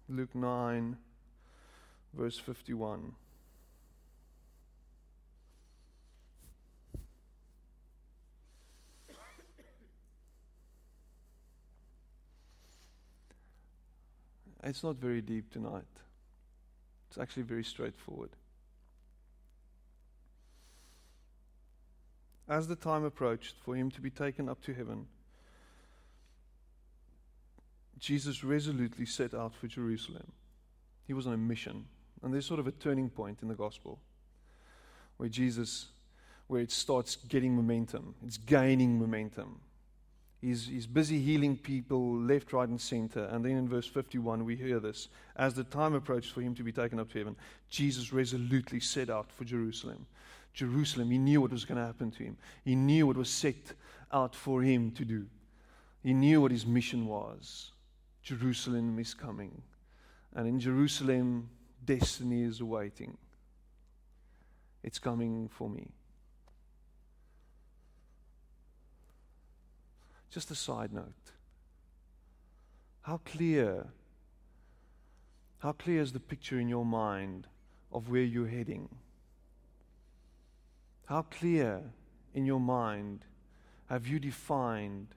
Luke 0.09 0.35
9, 0.35 0.97
verse 2.15 2.39
51. 2.39 3.13
It's 14.63 14.83
not 14.83 14.97
very 14.97 15.21
deep 15.21 15.53
tonight. 15.53 15.85
It's 17.09 17.19
actually 17.19 17.45
very 17.45 17.65
straightforward. 17.65 18.31
As 22.49 22.67
the 22.67 22.77
time 22.77 23.05
approached 23.05 23.57
for 23.63 23.77
him 23.77 23.91
to 23.91 24.01
be 24.01 24.11
taken 24.11 24.49
up 24.49 24.63
to 24.65 24.75
heaven, 24.75 25.07
Jesus 27.99 28.43
resolutely 28.43 29.07
set 29.07 29.35
out 29.35 29.55
for 29.55 29.67
Jerusalem. 29.67 30.33
He 31.07 31.13
was 31.13 31.27
on 31.27 31.33
a 31.35 31.39
mission. 31.39 31.87
And 32.23 32.33
there's 32.33 32.47
sort 32.47 32.61
of 32.61 32.67
a 32.67 32.73
turning 32.73 33.11
point 33.11 33.39
in 33.43 33.49
the 33.49 33.55
gospel 33.55 34.01
where 35.19 35.29
Jesus, 35.29 35.87
where 36.47 36.61
it 36.61 36.71
starts 36.71 37.17
getting 37.17 37.55
momentum, 37.55 38.15
it's 38.25 38.39
gaining 38.39 38.99
momentum. 38.99 39.61
He's, 40.41 40.69
he's 40.69 40.87
busy 40.87 41.21
healing 41.21 41.57
people 41.57 42.17
left, 42.17 42.53
right, 42.53 42.69
and 42.69 42.81
center. 42.81 43.25
And 43.25 43.45
then 43.45 43.53
in 43.53 43.69
verse 43.69 43.87
51, 43.87 44.45
we 44.45 44.55
hear 44.55 44.79
this. 44.79 45.09
As 45.35 45.55
the 45.55 45.65
time 45.65 45.95
approached 45.95 46.33
for 46.33 46.41
him 46.41 46.55
to 46.55 46.63
be 46.63 46.71
taken 46.71 47.01
up 47.01 47.11
to 47.13 47.19
heaven, 47.19 47.37
Jesus 47.71 48.13
resolutely 48.13 48.79
set 48.79 49.11
out 49.11 49.33
for 49.33 49.45
Jerusalem. 49.45 50.07
Jerusalem, 50.55 51.11
he 51.11 51.19
knew 51.19 51.41
what 51.41 51.51
was 51.51 51.65
going 51.65 51.79
to 51.79 51.87
happen 51.87 52.11
to 52.13 52.23
him, 52.23 52.37
he 52.65 52.75
knew 52.75 53.07
what 53.07 53.17
was 53.17 53.31
set 53.31 53.75
out 54.13 54.35
for 54.35 54.63
him 54.63 54.91
to 54.93 55.05
do, 55.05 55.27
he 56.03 56.15
knew 56.15 56.41
what 56.41 56.53
his 56.53 56.67
mission 56.67 57.07
was. 57.07 57.73
Jerusalem 58.23 58.99
is 58.99 59.15
coming. 59.15 59.63
And 60.35 60.47
in 60.47 60.61
Jerusalem, 60.61 61.49
destiny 61.85 62.43
is 62.43 62.61
awaiting. 62.61 63.17
It's 64.83 64.99
coming 64.99 65.49
for 65.49 65.69
me. 65.71 65.89
Just 70.31 70.51
a 70.51 70.55
side 70.55 70.93
note. 70.93 71.33
How 73.03 73.21
clear, 73.25 73.87
how 75.61 75.73
clear 75.73 76.03
is 76.03 76.13
the 76.13 76.21
picture 76.21 76.61
in 76.61 76.69
your 76.69 76.85
mind 76.85 77.47
of 77.93 78.11
where 78.11 78.23
you're 78.23 78.49
heading? 78.49 78.89
How 81.07 81.23
clear 81.23 81.83
in 82.35 82.45
your 82.45 82.61
mind 82.61 83.25
have 83.89 84.07
you 84.07 84.19
defined 84.19 85.09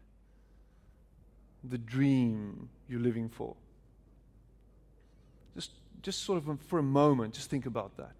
the 1.64 1.78
dream 1.78 2.70
you're 2.88 3.00
living 3.00 3.30
for. 3.30 3.56
Just, 5.56 5.72
just 6.02 6.24
sort 6.24 6.46
of 6.46 6.60
for 6.62 6.80
a 6.80 6.84
moment, 6.84 7.34
just 7.34 7.50
think 7.50 7.66
about 7.66 7.96
that. 7.98 8.16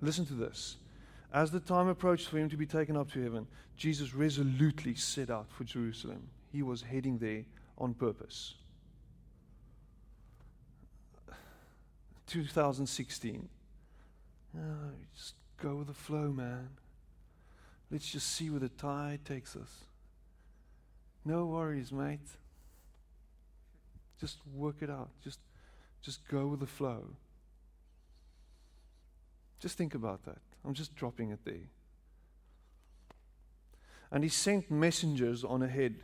Listen 0.00 0.26
to 0.26 0.34
this. 0.34 0.76
As 1.32 1.50
the 1.50 1.60
time 1.60 1.88
approached 1.88 2.28
for 2.28 2.38
him 2.38 2.48
to 2.48 2.56
be 2.56 2.66
taken 2.66 2.96
up 2.96 3.10
to 3.12 3.22
heaven, 3.22 3.46
Jesus 3.76 4.14
resolutely 4.14 4.94
set 4.94 5.30
out 5.30 5.46
for 5.50 5.64
Jerusalem. 5.64 6.28
He 6.52 6.62
was 6.62 6.82
heading 6.82 7.18
there 7.18 7.44
on 7.78 7.94
purpose. 7.94 8.54
2016. 12.26 13.48
Oh, 14.56 14.60
ah, 14.60 14.90
just 15.14 15.34
go 15.62 15.76
with 15.76 15.88
the 15.88 15.94
flow, 15.94 16.32
man. 16.32 16.68
Let's 17.90 18.10
just 18.10 18.28
see 18.28 18.50
where 18.50 18.60
the 18.60 18.68
tide 18.68 19.24
takes 19.24 19.54
us. 19.54 19.84
No 21.24 21.46
worries, 21.46 21.92
mate. 21.92 22.20
Just 24.20 24.38
work 24.54 24.76
it 24.80 24.90
out. 24.90 25.10
Just, 25.22 25.40
just 26.02 26.26
go 26.28 26.46
with 26.46 26.60
the 26.60 26.66
flow. 26.66 27.04
Just 29.60 29.76
think 29.76 29.94
about 29.94 30.24
that. 30.24 30.38
I'm 30.66 30.74
just 30.74 30.94
dropping 30.96 31.30
it 31.30 31.40
there. 31.44 31.68
And 34.10 34.24
he 34.24 34.28
sent 34.28 34.70
messengers 34.70 35.44
on 35.44 35.62
ahead 35.62 35.96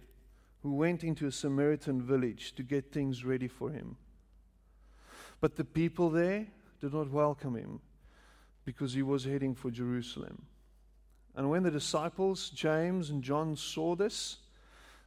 who 0.62 0.74
went 0.74 1.02
into 1.02 1.26
a 1.26 1.32
Samaritan 1.32 2.00
village 2.00 2.54
to 2.54 2.62
get 2.62 2.92
things 2.92 3.24
ready 3.24 3.48
for 3.48 3.70
him. 3.70 3.96
But 5.40 5.56
the 5.56 5.64
people 5.64 6.10
there 6.10 6.46
did 6.80 6.94
not 6.94 7.10
welcome 7.10 7.56
him 7.56 7.80
because 8.64 8.92
he 8.92 9.02
was 9.02 9.24
heading 9.24 9.54
for 9.54 9.70
Jerusalem. 9.70 10.46
And 11.34 11.50
when 11.50 11.64
the 11.64 11.70
disciples, 11.70 12.50
James 12.50 13.10
and 13.10 13.22
John, 13.22 13.56
saw 13.56 13.96
this, 13.96 14.38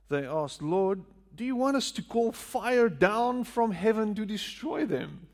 they 0.10 0.26
asked, 0.26 0.62
Lord, 0.62 1.04
do 1.36 1.46
you 1.46 1.56
want 1.56 1.78
us 1.78 1.92
to 1.92 2.02
call 2.02 2.32
fire 2.32 2.90
down 2.90 3.44
from 3.44 3.72
heaven 3.72 4.16
to 4.16 4.26
destroy 4.26 4.86
them? 4.86 5.28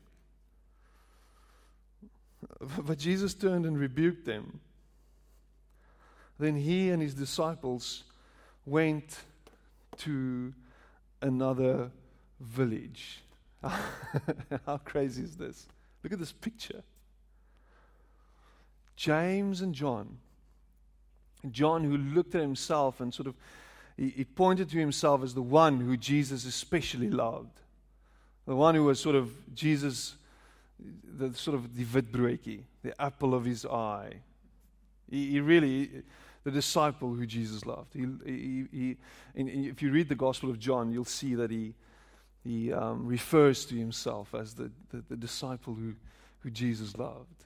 But 2.86 2.98
Jesus 2.98 3.34
turned 3.34 3.66
and 3.66 3.78
rebuked 3.78 4.24
them. 4.24 4.60
Then 6.38 6.56
he 6.56 6.90
and 6.90 7.02
his 7.02 7.14
disciples 7.14 8.04
went 8.66 9.20
to 9.98 10.52
another 11.20 11.90
village. 12.40 13.22
How 13.62 14.78
crazy 14.84 15.22
is 15.22 15.36
this? 15.36 15.66
Look 16.02 16.12
at 16.12 16.18
this 16.18 16.32
picture. 16.32 16.82
James 18.96 19.60
and 19.60 19.74
John. 19.74 20.18
John, 21.50 21.84
who 21.84 21.96
looked 21.96 22.34
at 22.34 22.40
himself 22.40 23.00
and 23.00 23.12
sort 23.12 23.26
of 23.26 23.34
he, 23.96 24.10
he 24.10 24.24
pointed 24.24 24.70
to 24.70 24.78
himself 24.78 25.22
as 25.22 25.34
the 25.34 25.42
one 25.42 25.80
who 25.80 25.96
Jesus 25.96 26.44
especially 26.44 27.10
loved. 27.10 27.60
The 28.46 28.56
one 28.56 28.74
who 28.74 28.84
was 28.84 28.98
sort 28.98 29.16
of 29.16 29.30
Jesus, 29.54 30.14
the 31.04 31.34
sort 31.34 31.54
of 31.54 31.76
the 31.76 31.84
witbroodjie, 31.84 32.62
the 32.82 33.00
apple 33.00 33.34
of 33.34 33.44
his 33.44 33.64
eye. 33.66 34.14
He, 35.10 35.32
he 35.32 35.40
really, 35.40 35.90
the 36.44 36.50
disciple 36.50 37.14
who 37.14 37.26
Jesus 37.26 37.66
loved. 37.66 37.94
He, 37.94 38.06
he, 38.24 38.66
he, 38.72 38.96
if 39.34 39.82
you 39.82 39.90
read 39.90 40.08
the 40.08 40.14
Gospel 40.14 40.50
of 40.50 40.58
John, 40.58 40.90
you'll 40.90 41.04
see 41.04 41.34
that 41.34 41.50
he, 41.50 41.74
he 42.42 42.72
um, 42.72 43.06
refers 43.06 43.64
to 43.66 43.74
himself 43.74 44.34
as 44.34 44.54
the, 44.54 44.70
the, 44.90 45.04
the 45.08 45.16
disciple 45.16 45.74
who, 45.74 45.94
who 46.40 46.50
Jesus 46.50 46.96
loved. 46.96 47.44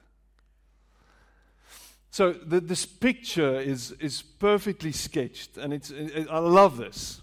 So 2.09 2.33
the, 2.33 2.59
this 2.59 2.85
picture 2.85 3.59
is, 3.59 3.91
is 3.99 4.21
perfectly 4.21 4.91
sketched, 4.91 5.57
and 5.57 5.73
it's, 5.73 5.91
it, 5.91 6.27
I 6.29 6.39
love 6.39 6.77
this. 6.77 7.21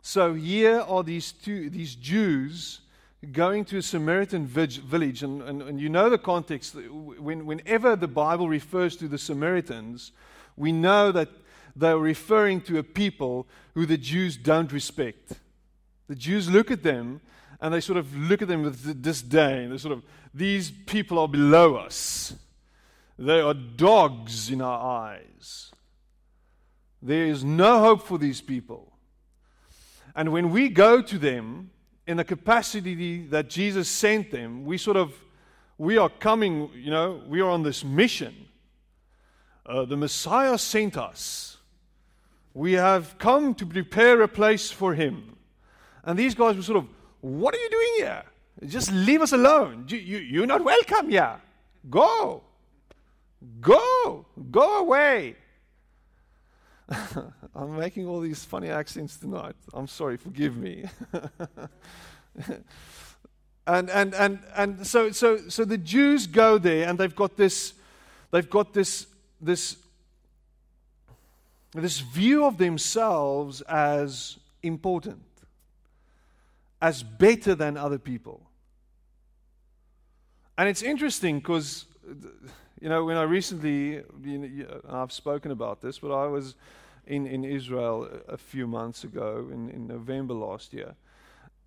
So 0.00 0.34
here 0.34 0.80
are 0.80 1.02
these, 1.02 1.32
two, 1.32 1.68
these 1.70 1.96
Jews 1.96 2.82
going 3.32 3.64
to 3.66 3.78
a 3.78 3.82
Samaritan 3.82 4.46
village, 4.46 5.22
and, 5.22 5.42
and, 5.42 5.62
and 5.62 5.80
you 5.80 5.88
know 5.88 6.08
the 6.08 6.18
context. 6.18 6.76
Uh, 6.76 6.80
when, 6.80 7.46
whenever 7.46 7.96
the 7.96 8.08
Bible 8.08 8.48
refers 8.48 8.96
to 8.96 9.08
the 9.08 9.18
Samaritans, 9.18 10.12
we 10.56 10.72
know 10.72 11.12
that 11.12 11.28
they're 11.74 11.98
referring 11.98 12.62
to 12.62 12.78
a 12.78 12.82
people 12.82 13.46
who 13.74 13.84
the 13.84 13.98
Jews 13.98 14.36
don't 14.36 14.72
respect. 14.72 15.34
The 16.08 16.14
Jews 16.14 16.48
look 16.48 16.70
at 16.70 16.82
them 16.82 17.20
and 17.60 17.72
they 17.72 17.80
sort 17.80 17.98
of 17.98 18.16
look 18.16 18.42
at 18.42 18.48
them 18.48 18.62
with 18.62 19.02
disdain. 19.02 19.70
They 19.70 19.78
sort 19.78 19.92
of, 19.92 20.02
these 20.32 20.70
people 20.70 21.18
are 21.18 21.28
below 21.28 21.76
us. 21.76 22.34
They 23.18 23.40
are 23.40 23.54
dogs 23.54 24.50
in 24.50 24.60
our 24.60 25.08
eyes. 25.08 25.70
There 27.02 27.26
is 27.26 27.44
no 27.44 27.80
hope 27.80 28.02
for 28.02 28.18
these 28.18 28.40
people. 28.40 28.92
And 30.14 30.32
when 30.32 30.50
we 30.50 30.68
go 30.68 31.02
to 31.02 31.18
them 31.18 31.70
in 32.06 32.16
the 32.16 32.24
capacity 32.24 33.26
that 33.26 33.48
Jesus 33.48 33.88
sent 33.88 34.30
them, 34.30 34.64
we 34.64 34.78
sort 34.78 34.96
of, 34.96 35.12
we 35.78 35.98
are 35.98 36.08
coming, 36.08 36.70
you 36.74 36.90
know, 36.90 37.20
we 37.26 37.40
are 37.40 37.50
on 37.50 37.62
this 37.62 37.84
mission. 37.84 38.34
Uh, 39.64 39.84
the 39.84 39.96
Messiah 39.96 40.56
sent 40.56 40.96
us. 40.96 41.56
We 42.54 42.72
have 42.72 43.18
come 43.18 43.54
to 43.56 43.66
prepare 43.66 44.22
a 44.22 44.28
place 44.28 44.70
for 44.70 44.94
him. 44.94 45.36
And 46.04 46.18
these 46.18 46.34
guys 46.34 46.56
were 46.56 46.62
sort 46.62 46.78
of, 46.78 46.88
What 47.20 47.54
are 47.54 47.58
you 47.58 47.70
doing 47.70 47.92
here? 47.98 48.22
Just 48.66 48.92
leave 48.92 49.20
us 49.20 49.32
alone. 49.32 49.84
You, 49.88 49.98
you, 49.98 50.18
you're 50.18 50.46
not 50.46 50.64
welcome 50.64 51.10
here. 51.10 51.40
Go. 51.90 52.42
Go. 53.60 54.26
Go 54.50 54.78
away. 54.78 55.36
I'm 57.54 57.76
making 57.76 58.06
all 58.06 58.20
these 58.20 58.44
funny 58.44 58.68
accents 58.68 59.16
tonight. 59.16 59.56
I'm 59.74 59.88
sorry, 59.88 60.16
forgive 60.16 60.56
me. 60.56 60.84
and 63.66 63.90
and 63.90 64.14
and 64.14 64.38
and 64.56 64.86
so 64.86 65.10
so 65.10 65.48
so 65.48 65.64
the 65.64 65.78
Jews 65.78 66.26
go 66.26 66.58
there 66.58 66.88
and 66.88 66.98
they've 66.98 67.14
got 67.14 67.36
this 67.36 67.74
they've 68.30 68.48
got 68.48 68.72
this 68.72 69.06
this 69.40 69.76
this 71.72 72.00
view 72.00 72.44
of 72.44 72.58
themselves 72.58 73.60
as 73.62 74.38
important 74.62 75.22
as 76.80 77.02
better 77.02 77.54
than 77.54 77.76
other 77.76 77.98
people. 77.98 78.40
And 80.58 80.68
it's 80.68 80.82
interesting 80.82 81.38
because, 81.38 81.86
you 82.80 82.88
know, 82.88 83.04
when 83.04 83.16
I 83.16 83.22
recently, 83.22 84.02
you 84.22 84.38
know, 84.38 84.80
I've 84.88 85.12
spoken 85.12 85.50
about 85.50 85.80
this, 85.80 85.98
but 85.98 86.12
I 86.12 86.26
was 86.26 86.54
in, 87.06 87.26
in 87.26 87.44
Israel 87.44 88.08
a 88.28 88.36
few 88.36 88.66
months 88.66 89.04
ago, 89.04 89.48
in, 89.50 89.70
in 89.70 89.86
November 89.86 90.34
last 90.34 90.72
year. 90.72 90.94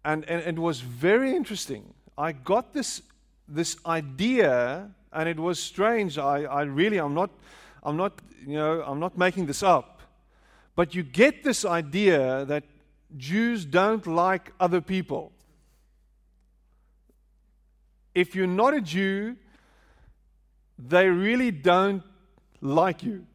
And, 0.06 0.24
and, 0.26 0.42
and 0.44 0.58
it 0.58 0.62
was 0.62 0.82
very 0.82 1.36
interesting. 1.36 1.94
I 2.18 2.32
got 2.34 2.74
this, 2.74 3.02
this 3.48 3.78
idea, 3.86 4.92
and 5.12 5.28
it 5.28 5.40
was 5.40 5.60
strange. 5.60 6.18
I, 6.18 6.44
I 6.44 6.62
really, 6.64 6.98
I'm 6.98 7.14
not, 7.14 7.32
I'm 7.84 7.98
not, 7.98 8.14
you 8.46 8.56
know, 8.56 8.84
I'm 8.86 9.00
not 9.00 9.18
making 9.18 9.48
this 9.48 9.64
up. 9.64 10.02
But 10.76 10.94
you 10.94 11.04
get 11.04 11.44
this 11.44 11.66
idea 11.66 12.46
that 12.46 12.64
Jews 13.18 13.66
don't 13.66 14.06
like 14.06 14.54
other 14.60 14.82
people. 14.82 15.32
If 18.14 18.36
you're 18.36 18.48
not 18.48 18.74
a 18.74 18.82
Jew, 18.82 19.36
they 20.88 21.08
really 21.10 21.52
don't 21.52 22.04
like 22.62 23.04
you. 23.04 23.26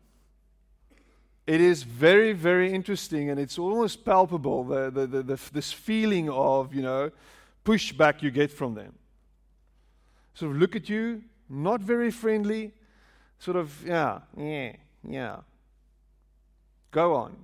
It 1.47 1.61
is 1.61 1.83
very, 1.83 2.33
very 2.33 2.73
interesting, 2.73 3.29
and 3.29 3.39
it's 3.39 3.59
almost 3.59 4.05
palpable 4.05 4.65
the, 4.65 4.91
the, 4.91 5.07
the, 5.07 5.23
the, 5.23 5.41
this 5.53 5.73
feeling 5.73 6.31
of, 6.31 6.75
you 6.75 6.81
know, 6.81 7.11
pushback 7.65 8.23
you 8.23 8.31
get 8.31 8.51
from 8.51 8.75
them. 8.75 8.95
Sort 10.33 10.53
of 10.53 10.57
look 10.59 10.75
at 10.75 10.89
you, 10.89 11.23
not 11.51 11.83
very 11.83 12.11
friendly, 12.11 12.73
sort 13.39 13.59
of, 13.59 13.85
yeah, 13.87 14.21
yeah, 14.37 14.73
yeah. 15.07 15.37
Go 16.91 17.15
on. 17.15 17.37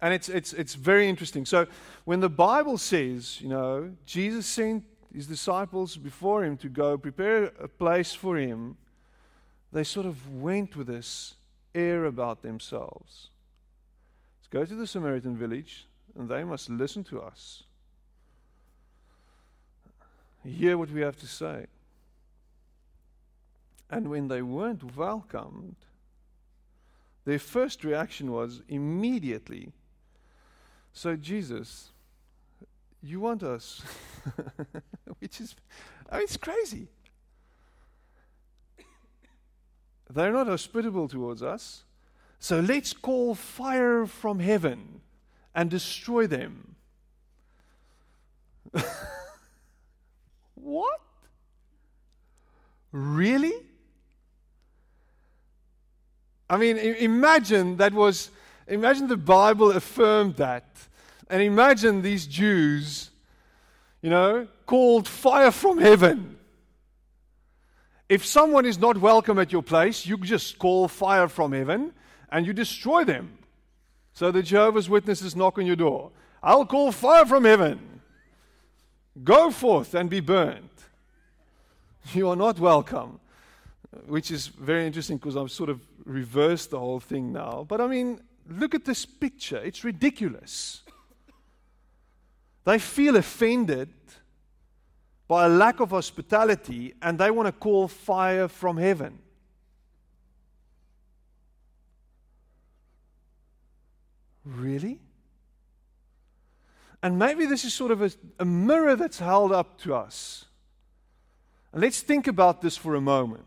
And 0.00 0.14
it's, 0.14 0.28
it's, 0.28 0.52
it's 0.52 0.74
very 0.76 1.08
interesting. 1.08 1.44
So 1.44 1.66
when 2.04 2.20
the 2.20 2.28
Bible 2.28 2.78
says, 2.78 3.40
you 3.40 3.48
know, 3.48 3.90
Jesus 4.06 4.46
sent 4.46 4.84
his 5.12 5.26
disciples 5.26 5.96
before 5.96 6.44
him 6.44 6.56
to 6.58 6.68
go 6.68 6.96
prepare 6.96 7.46
a 7.60 7.66
place 7.66 8.14
for 8.14 8.36
him, 8.36 8.76
they 9.72 9.84
sort 9.84 10.06
of 10.06 10.32
went 10.32 10.76
with 10.76 10.86
this 10.86 11.34
air 11.74 12.04
about 12.04 12.42
themselves. 12.42 13.30
Let's 14.38 14.48
go 14.50 14.64
to 14.64 14.74
the 14.74 14.86
Samaritan 14.86 15.36
village, 15.36 15.86
and 16.16 16.28
they 16.28 16.44
must 16.44 16.70
listen 16.70 17.04
to 17.04 17.20
us. 17.20 17.64
Hear 20.44 20.78
what 20.78 20.90
we 20.90 21.02
have 21.02 21.16
to 21.18 21.26
say. 21.26 21.66
And 23.90 24.08
when 24.08 24.28
they 24.28 24.42
weren't 24.42 24.96
welcomed, 24.96 25.76
their 27.24 27.38
first 27.38 27.84
reaction 27.84 28.32
was 28.32 28.62
immediately 28.68 29.72
so, 30.98 31.14
Jesus, 31.14 31.90
you 33.00 33.20
want 33.20 33.44
us, 33.44 33.82
which 35.20 35.40
is, 35.40 35.54
I 36.10 36.16
mean, 36.16 36.24
it's 36.24 36.36
crazy. 36.36 36.88
They're 40.10 40.32
not 40.32 40.46
hospitable 40.46 41.08
towards 41.08 41.42
us. 41.42 41.84
So 42.38 42.60
let's 42.60 42.92
call 42.92 43.34
fire 43.34 44.06
from 44.06 44.38
heaven 44.38 45.00
and 45.54 45.70
destroy 45.70 46.26
them. 46.26 46.76
what? 50.54 51.00
Really? 52.92 53.52
I 56.48 56.56
mean, 56.56 56.78
imagine 56.78 57.76
that 57.76 57.92
was, 57.92 58.30
imagine 58.66 59.08
the 59.08 59.16
Bible 59.16 59.72
affirmed 59.72 60.36
that. 60.36 60.64
And 61.28 61.42
imagine 61.42 62.00
these 62.00 62.26
Jews, 62.26 63.10
you 64.00 64.08
know, 64.08 64.48
called 64.64 65.06
fire 65.06 65.50
from 65.50 65.78
heaven. 65.78 66.37
If 68.08 68.24
someone 68.24 68.64
is 68.64 68.78
not 68.78 68.96
welcome 68.98 69.38
at 69.38 69.52
your 69.52 69.62
place, 69.62 70.06
you 70.06 70.16
just 70.18 70.58
call 70.58 70.88
fire 70.88 71.28
from 71.28 71.52
heaven 71.52 71.92
and 72.30 72.46
you 72.46 72.52
destroy 72.52 73.04
them. 73.04 73.38
So 74.14 74.30
the 74.30 74.42
Jehovah's 74.42 74.88
Witnesses 74.88 75.36
knock 75.36 75.58
on 75.58 75.66
your 75.66 75.76
door. 75.76 76.10
I'll 76.42 76.66
call 76.66 76.90
fire 76.90 77.26
from 77.26 77.44
heaven. 77.44 78.00
Go 79.22 79.50
forth 79.50 79.94
and 79.94 80.08
be 80.10 80.20
burned. 80.20 80.64
You 82.14 82.30
are 82.30 82.36
not 82.36 82.58
welcome. 82.58 83.20
Which 84.06 84.30
is 84.30 84.46
very 84.46 84.86
interesting 84.86 85.18
because 85.18 85.36
I've 85.36 85.50
sort 85.50 85.68
of 85.68 85.82
reversed 86.06 86.70
the 86.70 86.78
whole 86.78 87.00
thing 87.00 87.32
now. 87.32 87.66
But 87.68 87.82
I 87.82 87.86
mean, 87.86 88.22
look 88.48 88.74
at 88.74 88.86
this 88.86 89.04
picture. 89.04 89.58
It's 89.58 89.84
ridiculous. 89.84 90.82
They 92.64 92.78
feel 92.78 93.16
offended 93.16 93.90
by 95.28 95.44
a 95.44 95.48
lack 95.48 95.78
of 95.80 95.90
hospitality 95.90 96.94
and 97.02 97.18
they 97.18 97.30
want 97.30 97.46
to 97.46 97.52
call 97.52 97.86
fire 97.86 98.48
from 98.48 98.78
heaven. 98.78 99.18
Really? 104.44 104.98
And 107.02 107.18
maybe 107.18 107.44
this 107.44 107.64
is 107.64 107.74
sort 107.74 107.90
of 107.92 108.02
a, 108.02 108.10
a, 108.38 108.44
mirror 108.44 108.96
that's 108.96 109.18
held 109.18 109.52
up 109.52 109.78
to 109.82 109.94
us. 109.94 110.46
And 111.72 111.82
let's 111.82 112.00
think 112.00 112.26
about 112.26 112.62
this 112.62 112.76
for 112.76 112.94
a 112.94 113.00
moment. 113.00 113.44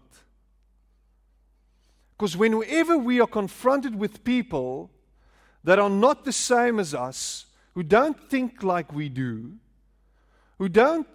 Because 2.16 2.38
whenever 2.38 2.98
we 3.00 3.20
are 3.20 3.28
confronted 3.28 3.96
with 3.96 4.24
people 4.24 4.92
that 5.64 5.80
are 5.80 5.90
not 5.90 6.24
the 6.24 6.32
same 6.32 6.80
as 6.80 6.94
us, 6.94 7.48
who 7.74 7.82
don't 7.82 8.30
think 8.30 8.62
like 8.62 8.94
we 8.94 9.10
do, 9.10 9.54
who 10.60 10.70
don't, 10.70 11.08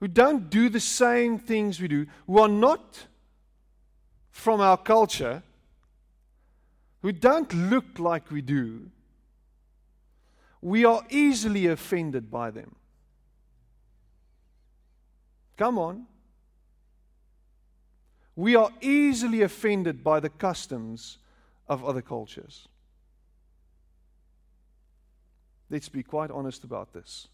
who 0.00 0.08
don't 0.08 0.50
do 0.50 0.68
the 0.68 0.80
same 0.80 1.38
things 1.38 1.80
we 1.80 1.88
do, 1.88 2.06
who 2.26 2.38
are 2.38 2.48
not 2.48 3.06
from 4.30 4.60
our 4.60 4.76
culture, 4.76 5.42
who 7.02 7.12
don't 7.12 7.52
look 7.54 7.98
like 7.98 8.30
we 8.30 8.42
do, 8.42 8.90
we 10.60 10.84
are 10.84 11.02
easily 11.10 11.66
offended 11.66 12.30
by 12.30 12.50
them. 12.50 12.74
Come 15.56 15.78
on. 15.78 16.06
We 18.34 18.56
are 18.56 18.70
easily 18.80 19.42
offended 19.42 20.04
by 20.04 20.20
the 20.20 20.28
customs 20.28 21.18
of 21.68 21.84
other 21.84 22.02
cultures. 22.02 22.68
Let's 25.70 25.88
be 25.88 26.02
quite 26.02 26.30
honest 26.30 26.64
about 26.64 26.92
this. 26.92 27.28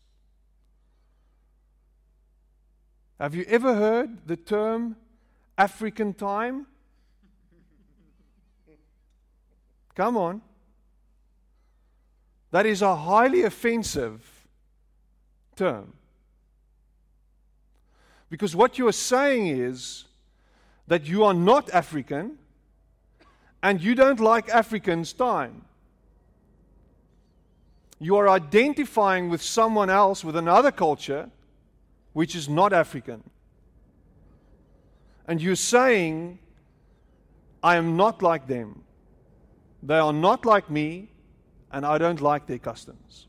Have 3.23 3.37
you 3.37 3.45
ever 3.47 3.77
heard 3.77 4.27
the 4.27 4.35
term 4.35 4.97
African 5.57 6.13
time? 6.13 6.67
Come 9.95 10.17
on. 10.17 10.43
That 12.51 12.67
is 12.67 12.83
a 12.83 12.97
highly 12.97 13.45
offensive 13.45 14.29
term. 15.55 15.93
Because 18.29 18.57
what 18.57 18.77
you 18.77 18.89
are 18.89 18.93
saying 18.93 19.47
is 19.47 20.07
that 20.89 21.07
you 21.07 21.23
are 21.23 21.33
not 21.33 21.71
African 21.71 22.39
and 23.63 23.81
you 23.81 23.95
don't 23.95 24.19
like 24.19 24.49
Africans' 24.49 25.13
time. 25.13 25.65
You 28.01 28.17
are 28.17 28.29
identifying 28.29 29.29
with 29.29 29.43
someone 29.43 29.91
else, 29.91 30.25
with 30.25 30.35
another 30.35 30.73
culture, 30.73 31.31
which 32.13 32.35
is 32.35 32.49
not 32.49 32.73
African. 32.73 33.23
And 35.27 35.41
you're 35.41 35.57
saying, 35.57 36.39
I 37.63 37.77
am 37.77 37.97
not 37.97 38.23
like 38.23 38.47
them. 38.47 38.83
They 39.83 39.99
are 39.99 40.13
not 40.13 40.45
like 40.45 40.71
me 40.71 41.09
and 41.71 41.87
I 41.87 41.99
don't 41.99 42.21
like 42.21 42.47
their 42.47 42.59
customs. 42.59 43.27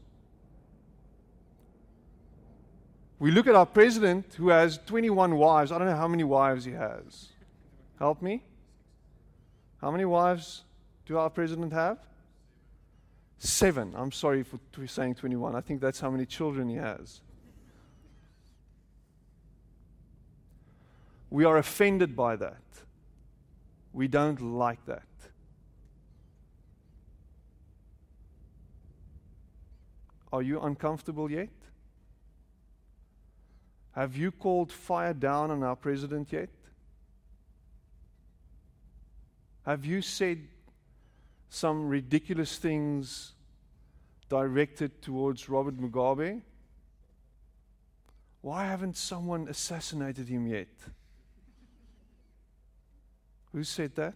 We 3.19 3.31
look 3.31 3.47
at 3.47 3.55
our 3.55 3.65
president 3.65 4.33
who 4.33 4.49
has 4.49 4.79
21 4.85 5.37
wives. 5.37 5.71
I 5.71 5.77
don't 5.77 5.87
know 5.87 5.95
how 5.95 6.09
many 6.09 6.25
wives 6.25 6.65
he 6.65 6.73
has. 6.73 7.29
Help 7.97 8.21
me. 8.21 8.43
How 9.79 9.91
many 9.91 10.05
wives 10.05 10.63
do 11.05 11.17
our 11.17 11.29
president 11.29 11.71
have? 11.71 11.99
Seven. 13.37 13.93
I'm 13.95 14.11
sorry 14.11 14.43
for 14.43 14.59
saying 14.87 15.15
21. 15.15 15.55
I 15.55 15.61
think 15.61 15.79
that's 15.79 15.99
how 15.99 16.09
many 16.09 16.25
children 16.25 16.69
he 16.69 16.75
has. 16.75 17.21
We 21.33 21.45
are 21.45 21.57
offended 21.57 22.15
by 22.15 22.35
that. 22.35 22.61
We 23.91 24.07
don't 24.07 24.39
like 24.39 24.85
that. 24.85 25.07
Are 30.31 30.43
you 30.43 30.61
uncomfortable 30.61 31.31
yet? 31.31 31.49
Have 33.93 34.15
you 34.15 34.29
called 34.29 34.71
fire 34.71 35.15
down 35.15 35.49
on 35.49 35.63
our 35.63 35.75
president 35.75 36.31
yet? 36.31 36.49
Have 39.65 39.85
you 39.85 40.03
said 40.03 40.37
some 41.49 41.87
ridiculous 41.87 42.59
things 42.59 43.31
directed 44.29 45.01
towards 45.01 45.49
Robert 45.49 45.81
Mugabe? 45.81 46.43
Why 48.41 48.65
haven't 48.65 48.97
someone 48.97 49.47
assassinated 49.47 50.27
him 50.27 50.45
yet? 50.45 50.67
Who 53.53 53.63
said 53.63 53.95
that? 53.95 54.15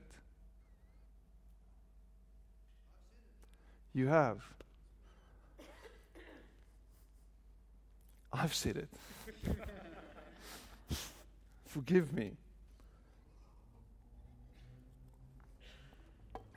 You 3.93 4.08
have. 4.08 4.41
I've 8.34 8.54
said 8.54 8.78
it. 8.78 8.89
Forgive 11.65 12.13
me. 12.13 12.32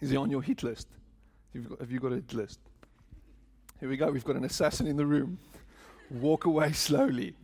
Is 0.01 0.11
he 0.11 0.16
on 0.16 0.31
your 0.31 0.43
hit 0.43 0.62
list? 0.62 0.88
Have 1.55 1.90
you, 1.90 1.99
got, 1.99 2.12
a 2.12 2.16
hit 2.16 2.33
list? 2.33 2.61
Here 3.81 3.88
we 3.88 3.97
go. 3.97 4.11
We've 4.11 4.25
got 4.25 4.37
an 4.37 4.45
assassin 4.45 4.87
in 4.87 4.97
the 4.97 5.07
room. 5.07 5.38
Walk 6.11 6.47
away 6.47 6.73
slowly. 6.75 7.35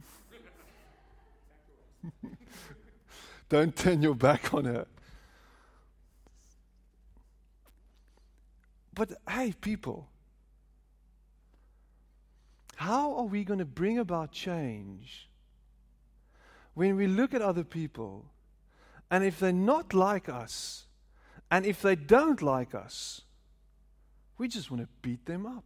Don't 3.48 3.74
turn 3.76 4.02
your 4.02 4.14
back 4.14 4.54
on 4.54 4.64
her. 4.64 4.86
But 8.96 9.12
hey, 9.28 9.52
people, 9.60 10.08
how 12.76 13.14
are 13.16 13.26
we 13.26 13.44
going 13.44 13.58
to 13.58 13.66
bring 13.66 13.98
about 13.98 14.32
change 14.32 15.28
when 16.72 16.96
we 16.96 17.06
look 17.06 17.34
at 17.34 17.42
other 17.42 17.62
people 17.62 18.24
and 19.10 19.22
if 19.22 19.38
they're 19.38 19.52
not 19.52 19.92
like 19.92 20.30
us 20.30 20.86
and 21.50 21.66
if 21.66 21.82
they 21.82 21.94
don't 21.94 22.40
like 22.40 22.74
us, 22.74 23.20
we 24.38 24.48
just 24.48 24.70
want 24.70 24.82
to 24.82 24.88
beat 25.02 25.26
them 25.26 25.44
up? 25.44 25.64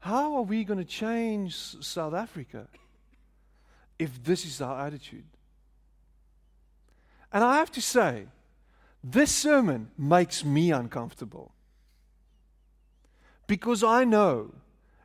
How 0.00 0.36
are 0.36 0.42
we 0.42 0.64
going 0.64 0.78
to 0.78 0.84
change 0.84 1.54
South 1.56 2.12
Africa 2.12 2.68
if 3.98 4.22
this 4.22 4.44
is 4.44 4.60
our 4.60 4.86
attitude? 4.86 5.24
And 7.32 7.42
I 7.42 7.56
have 7.56 7.72
to 7.72 7.80
say, 7.80 8.26
this 9.06 9.30
sermon 9.30 9.90
makes 9.98 10.46
me 10.46 10.72
uncomfortable. 10.72 11.52
Because 13.46 13.84
I 13.84 14.04
know 14.04 14.54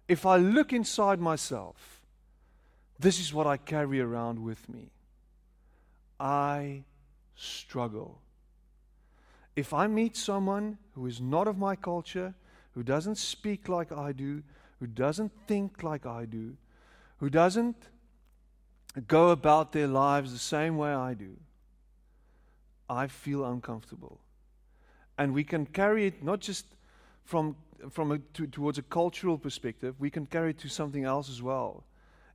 if 0.07 0.25
I 0.25 0.37
look 0.37 0.71
inside 0.71 1.19
myself, 1.19 2.01
this 2.97 3.19
is 3.19 3.33
what 3.33 3.45
I 3.45 3.57
carry 3.57 3.99
around 3.99 4.41
with 4.41 4.69
me. 4.69 4.91
I 6.17 6.83
struggle. 7.35 8.21
If 9.57 9.73
I 9.73 9.87
meet 9.87 10.15
someone 10.15 10.77
who 10.95 11.05
is 11.05 11.19
not 11.19 11.49
of 11.49 11.57
my 11.57 11.75
culture, 11.75 12.33
who 12.71 12.83
doesn't 12.83 13.17
speak 13.17 13.67
like 13.67 13.91
I 13.91 14.13
do, 14.13 14.43
who 14.79 14.87
doesn't 14.87 15.33
think 15.45 15.83
like 15.83 16.05
I 16.05 16.23
do, 16.23 16.55
who 17.17 17.29
doesn't 17.29 17.75
go 19.07 19.31
about 19.31 19.73
their 19.73 19.87
lives 19.87 20.31
the 20.31 20.39
same 20.39 20.77
way 20.77 20.91
I 20.91 21.13
do, 21.13 21.35
I 22.89 23.07
feel 23.07 23.45
uncomfortable. 23.45 24.19
And 25.17 25.33
we 25.33 25.43
can 25.43 25.65
carry 25.65 26.07
it 26.07 26.23
not 26.23 26.39
just 26.39 26.65
from 27.23 27.55
from 27.91 28.11
a, 28.11 28.17
to, 28.33 28.45
towards 28.45 28.77
a 28.77 28.81
cultural 28.81 29.37
perspective, 29.37 29.95
we 29.99 30.09
can 30.09 30.25
carry 30.25 30.49
it 30.49 30.57
to 30.59 30.67
something 30.67 31.05
else 31.05 31.29
as 31.29 31.41
well. 31.41 31.85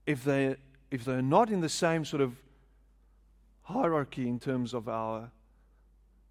If 0.06 0.24
they 0.24 0.56
if 0.90 1.04
they're 1.04 1.22
not 1.22 1.50
in 1.50 1.60
the 1.60 1.68
same 1.68 2.04
sort 2.04 2.22
of 2.22 2.36
hierarchy 3.62 4.28
in 4.28 4.38
terms 4.38 4.74
of 4.74 4.88
our 4.88 5.30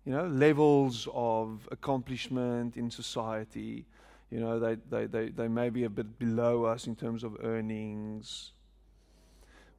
you 0.06 0.12
know 0.12 0.28
levels 0.28 1.08
of 1.14 1.68
accomplishment 1.72 2.78
in 2.78 2.90
society, 2.90 3.86
you 4.32 4.40
know 4.40 4.60
they, 4.60 4.76
they, 4.90 5.06
they, 5.06 5.30
they 5.30 5.48
may 5.48 5.70
be 5.70 5.84
a 5.84 5.90
bit 5.90 6.18
below 6.18 6.64
us 6.64 6.88
in 6.88 6.96
terms 6.96 7.24
of 7.24 7.38
earnings. 7.44 8.52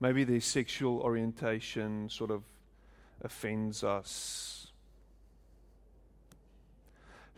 Maybe 0.00 0.24
their 0.24 0.40
sexual 0.40 0.98
orientation 0.98 2.08
sort 2.08 2.30
of 2.30 2.42
offends 3.24 3.82
us 3.82 4.54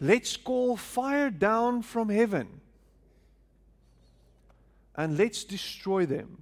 let's 0.01 0.37
call 0.37 0.77
fire 0.77 1.31
down 1.31 1.83
from 1.83 2.09
heaven 2.09 2.61
and 4.94 5.16
let's 5.18 5.44
destroy 5.44 6.07
them. 6.07 6.38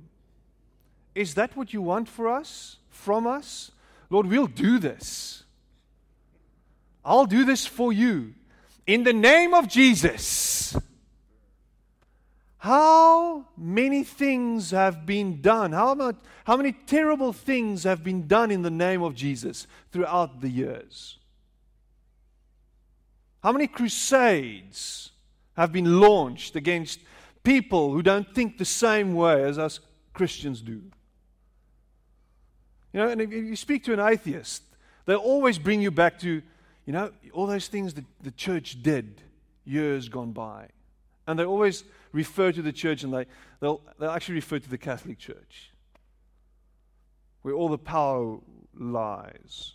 Is 1.15 1.35
that 1.35 1.57
what 1.57 1.73
you 1.73 1.83
want 1.83 2.09
for 2.09 2.29
us? 2.29 2.77
From 2.89 3.27
us? 3.27 3.73
Lord, 4.11 4.27
we'll 4.27 4.47
do 4.47 4.79
this. 4.79 5.45
I'll 7.05 7.27
do 7.27 7.45
this 7.45 7.67
for 7.67 7.93
you. 7.93 8.35
In 8.87 9.05
the 9.05 9.13
name 9.13 9.55
of 9.55 9.69
Jesus. 9.69 10.77
How 12.65 13.45
many 13.59 14.05
things 14.05 14.71
have 14.71 15.05
been 15.05 15.43
done? 15.43 15.73
How, 15.73 16.15
how 16.45 16.57
many 16.57 16.73
terrible 16.73 17.35
things 17.35 17.85
have 17.85 18.03
been 18.03 18.27
done 18.27 18.51
in 18.51 18.63
the 18.63 18.71
name 18.71 19.03
of 19.03 19.15
Jesus 19.15 19.67
throughout 19.93 20.41
the 20.41 20.49
years? 20.49 21.19
How 23.43 23.53
many 23.53 23.67
crusades 23.67 25.11
have 25.59 25.73
been 25.73 26.01
launched 26.01 26.57
against 26.57 27.01
people 27.43 27.93
who 27.93 28.01
don't 28.01 28.35
think 28.35 28.57
the 28.57 28.65
same 28.65 29.13
way 29.13 29.45
as 29.45 29.59
us 29.59 29.81
Christians 30.15 30.63
do? 30.63 30.81
You 32.95 33.01
know, 33.01 33.09
and 33.11 33.21
if 33.21 33.31
you 33.31 33.57
speak 33.57 33.85
to 33.85 33.93
an 33.93 34.01
atheist, 34.01 34.63
they'll 35.05 35.19
always 35.19 35.59
bring 35.59 35.83
you 35.83 35.91
back 35.91 36.19
to, 36.21 36.41
you 36.87 36.93
know, 36.95 37.13
all 37.35 37.47
those 37.47 37.69
things 37.69 37.93
that 37.93 38.07
the 38.23 38.31
church 38.31 38.83
did 38.83 39.21
years 39.67 40.09
gone 40.09 40.33
by. 40.33 40.69
And 41.27 41.39
they 41.39 41.45
always 41.45 41.85
refer 42.13 42.53
to 42.53 42.63
the 42.63 42.73
church 42.73 43.03
and 43.03 43.13
they, 43.13 43.27
they'll, 43.61 43.81
they'll 43.99 44.11
actually 44.11 44.37
refer 44.37 44.59
to 44.59 44.69
the 44.69 44.79
Catholic 44.79 45.19
Church, 45.19 45.73
where 47.43 47.55
all 47.55 47.69
the 47.69 47.79
power 47.79 48.39
lies. 48.75 49.73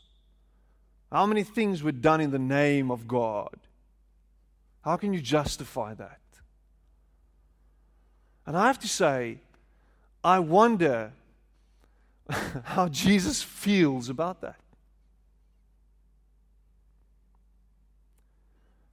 How 1.11 1.25
many 1.25 1.43
things 1.43 1.81
were 1.81 1.91
done 1.91 2.21
in 2.21 2.31
the 2.31 2.39
name 2.39 2.91
of 2.91 3.07
God? 3.07 3.57
How 4.83 4.95
can 4.95 5.13
you 5.13 5.21
justify 5.21 5.93
that? 5.95 6.19
And 8.45 8.57
I 8.57 8.67
have 8.67 8.79
to 8.79 8.87
say, 8.87 9.39
I 10.23 10.39
wonder 10.39 11.11
how 12.63 12.87
Jesus 12.87 13.41
feels 13.41 14.09
about 14.09 14.41
that. 14.41 14.59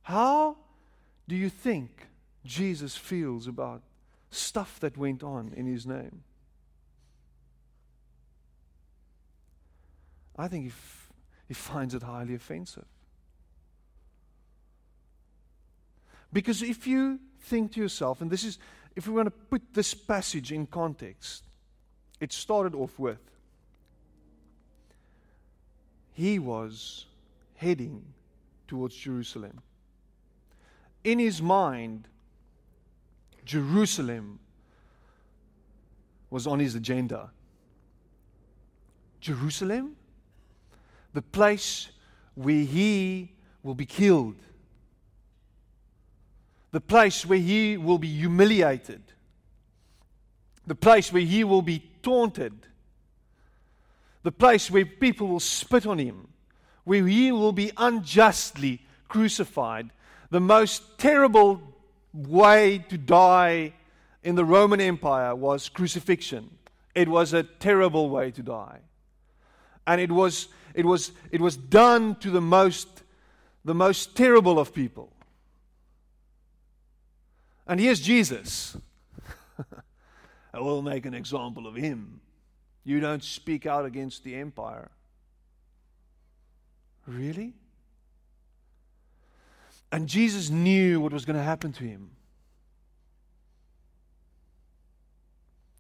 How 0.03 0.57
do 1.27 1.35
you 1.35 1.49
think 1.49 2.07
Jesus 2.47 2.97
feels 2.97 3.47
about 3.47 3.83
stuff 4.31 4.81
that 4.81 4.97
went 4.97 5.23
on 5.23 5.53
in 5.57 5.67
his 5.67 5.87
name? 5.87 6.23
I 10.37 10.49
think 10.49 10.65
he, 10.65 10.71
f- 10.71 11.13
he 11.49 11.55
finds 11.55 11.95
it 11.95 12.03
highly 12.03 12.35
offensive. 12.35 12.85
Because 16.33 16.63
if 16.63 16.87
you 16.87 17.19
think 17.41 17.73
to 17.73 17.81
yourself, 17.81 18.21
and 18.21 18.31
this 18.31 18.45
is, 18.45 18.59
if 18.95 19.07
we 19.07 19.15
want 19.15 19.27
to 19.27 19.31
put 19.31 19.63
this 19.73 19.95
passage 19.95 20.53
in 20.53 20.67
context, 20.67 21.45
it 22.21 22.33
started 22.33 22.75
off 22.75 22.99
with 22.99 23.19
he 26.17 26.39
was 26.39 27.05
heading 27.57 28.03
towards 28.67 28.97
Jerusalem. 28.97 29.61
In 31.05 31.19
his 31.19 31.43
mind, 31.43 32.09
Jerusalem 33.47 34.41
was 36.29 36.47
on 36.47 36.59
his 36.59 36.75
agenda. 36.75 37.31
Jerusalem? 39.21 39.97
The 41.15 41.23
place 41.23 41.89
where 42.35 42.65
he 42.65 43.33
will 43.63 43.75
be 43.75 43.87
killed. 43.87 44.37
The 46.73 46.81
place 46.81 47.25
where 47.25 47.39
he 47.39 47.77
will 47.79 47.97
be 47.99 48.09
humiliated, 48.09 49.01
the 50.67 50.75
place 50.75 51.11
where 51.11 51.23
he 51.23 51.43
will 51.43 51.63
be 51.63 51.91
taunted, 52.03 52.67
the 54.25 54.33
place 54.33 54.71
where 54.71 54.85
people 54.85 55.29
will 55.29 55.41
spit 55.41 55.87
on 55.87 55.99
him, 55.99 56.29
where 56.85 57.07
he 57.07 57.33
will 57.33 57.53
be 57.53 57.71
unjustly 57.79 58.83
crucified, 59.09 59.91
the 60.31 60.41
most 60.41 60.99
terrible 60.99 61.76
way 62.17 62.85
to 62.89 62.99
die 62.99 63.75
in 64.23 64.35
the 64.35 64.45
Roman 64.45 64.81
Empire 64.81 65.35
was 65.35 65.69
crucifixion. 65.69 66.51
It 66.95 67.09
was 67.09 67.33
a 67.33 67.43
terrible 67.43 68.09
way 68.09 68.31
to 68.31 68.43
die. 68.43 68.79
And 69.87 70.01
it 70.01 70.11
was, 70.11 70.49
it 70.75 70.85
was, 70.85 71.13
it 71.31 71.41
was 71.41 71.57
done 71.57 72.17
to 72.17 72.31
the 72.31 72.41
most, 72.41 72.89
the 73.65 73.75
most 73.75 74.17
terrible 74.17 74.59
of 74.59 74.73
people. 74.73 75.13
And 77.67 77.79
here's 77.79 78.01
Jesus. 78.01 78.77
I 80.55 80.61
will 80.61 80.83
make 80.83 81.05
an 81.07 81.15
example 81.15 81.67
of 81.67 81.75
him. 81.75 82.21
You 82.85 83.01
don't 83.01 83.23
speak 83.23 83.67
out 83.67 83.85
against 83.85 84.25
the 84.25 84.35
empire. 84.37 84.91
Really? 87.07 87.53
And 89.93 90.09
Jesus 90.09 90.51
knew 90.51 91.01
what 91.01 91.13
was 91.13 91.25
going 91.25 91.37
to 91.37 91.43
happen 91.43 91.73
to 91.73 91.85
him. 91.85 92.11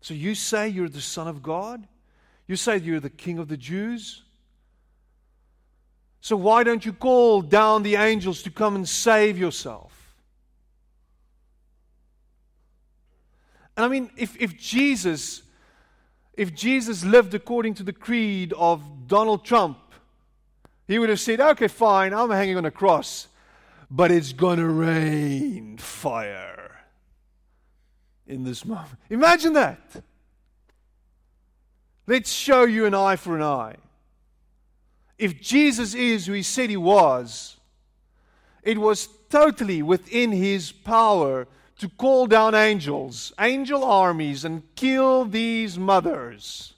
So 0.01 0.14
you 0.14 0.35
say 0.35 0.69
you're 0.69 0.88
the 0.88 1.01
Son 1.01 1.27
of 1.27 1.42
God? 1.42 1.87
You 2.47 2.57
say 2.57 2.77
you're 2.79 3.01
the 3.01 3.11
King 3.11 3.38
of 3.38 3.49
the 3.49 3.57
Jews? 3.57 4.23
So 6.21 6.37
why 6.37 6.62
don't 6.64 6.85
you 6.85 6.92
call 6.92 7.42
down 7.42 7.83
the 7.83 7.97
angels 7.97 8.42
to 8.42 8.51
come 8.51 8.75
and 8.77 8.88
save 8.88 9.38
yourself? 9.38 9.92
And 13.77 13.85
I 13.85 13.88
mean, 13.88 14.11
if, 14.16 14.40
if 14.40 14.57
Jesus, 14.57 15.42
if 16.35 16.55
Jesus 16.55 17.05
lived 17.05 17.35
according 17.35 17.75
to 17.75 17.83
the 17.83 17.92
creed 17.92 18.53
of 18.55 19.07
Donald 19.07 19.45
Trump, 19.45 19.79
he 20.88 20.99
would 20.99 21.11
have 21.11 21.21
said, 21.21 21.40
okay, 21.40 21.69
fine, 21.69 22.14
I'm 22.14 22.31
hanging 22.31 22.57
on 22.57 22.64
a 22.64 22.71
cross, 22.71 23.29
but 23.90 24.11
it's 24.11 24.33
going 24.33 24.59
to 24.59 24.68
rain 24.68 25.79
fire 25.79 26.81
in 28.27 28.44
this 28.44 28.64
moment. 28.64 28.99
Imagine 29.11 29.53
that. 29.55 30.03
Let's 32.07 32.31
show 32.31 32.64
you 32.64 32.87
an 32.87 32.94
eye 32.94 33.16
for 33.16 33.37
an 33.37 33.42
eye. 33.42 33.77
If 35.18 35.40
Jesus 35.40 35.94
is 35.94 36.27
who 36.27 36.35
he 36.35 36.42
said 36.42 36.70
he 36.70 36.77
was, 36.77 37.57
it 38.62 38.79
was 38.79 39.09
totally 39.31 39.83
within 39.83 40.33
his 40.33 40.72
power 40.72 41.46
to 41.79 41.88
call 41.88 42.27
down 42.27 42.55
angels, 42.55 43.33
angel 43.38 43.85
armies, 43.85 44.44
and 44.44 44.62
kill 44.75 45.25
these 45.25 45.79
mothers. 45.79 46.75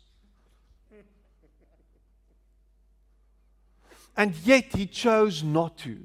And 4.16 4.34
yet 4.44 4.74
he 4.74 4.86
chose 4.86 5.44
not 5.44 5.78
to. 5.78 6.00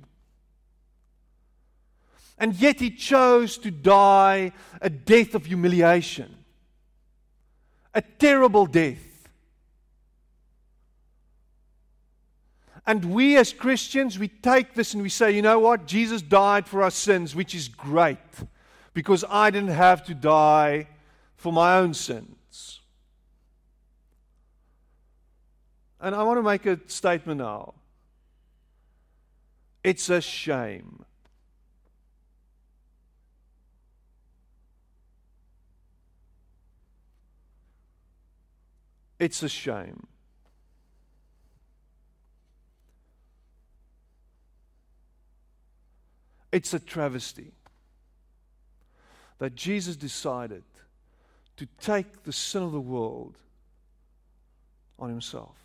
And 2.37 2.55
yet 2.55 2.79
he 2.79 2.89
chose 2.89 3.57
to 3.59 3.71
die 3.71 4.51
a 4.81 4.89
death 4.89 5.35
of 5.35 5.45
humiliation, 5.45 6.35
a 7.93 8.01
terrible 8.01 8.65
death. 8.65 9.29
And 12.85 13.05
we 13.05 13.37
as 13.37 13.53
Christians, 13.53 14.19
we 14.19 14.27
take 14.27 14.73
this 14.73 14.93
and 14.93 15.01
we 15.01 15.09
say, 15.09 15.31
you 15.31 15.41
know 15.41 15.59
what? 15.59 15.85
Jesus 15.85 16.21
died 16.21 16.67
for 16.67 16.83
our 16.83 16.91
sins, 16.91 17.33
which 17.33 17.55
is 17.55 17.69
great 17.69 18.17
because 18.93 19.23
I 19.29 19.49
didn't 19.51 19.69
have 19.69 20.03
to 20.05 20.13
die 20.13 20.87
for 21.35 21.53
my 21.53 21.77
own 21.77 21.93
sins. 21.93 22.81
And 25.99 26.13
I 26.13 26.23
want 26.23 26.37
to 26.37 26.43
make 26.43 26.65
a 26.65 26.79
statement 26.87 27.39
now. 27.39 27.73
It's 29.83 30.09
a 30.09 30.19
shame. 30.19 31.05
It's 39.23 39.41
a 39.41 39.47
shame. 39.47 40.05
It's 46.51 46.73
a 46.73 46.79
travesty 46.79 47.53
that 49.37 49.55
Jesus 49.55 49.95
decided 49.95 50.65
to 51.55 51.65
take 51.79 52.23
the 52.23 52.33
sin 52.33 52.63
of 52.63 52.73
the 52.73 52.81
world 52.81 53.37
on 54.99 55.07
himself. 55.07 55.55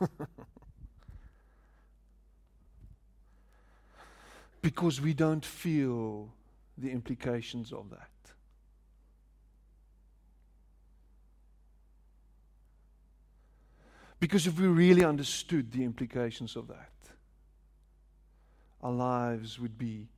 because 4.62 5.00
we 5.00 5.12
don't 5.12 5.44
feel 5.44 6.28
the 6.76 6.90
implications 6.90 7.72
of 7.72 7.90
that. 7.90 8.08
Because 14.20 14.46
if 14.46 14.58
we 14.58 14.66
really 14.66 15.04
understood 15.04 15.70
the 15.70 15.84
implications 15.84 16.56
of 16.56 16.68
that, 16.68 16.90
our 18.82 18.92
lives 18.92 19.58
would 19.58 19.76
be 19.76 20.08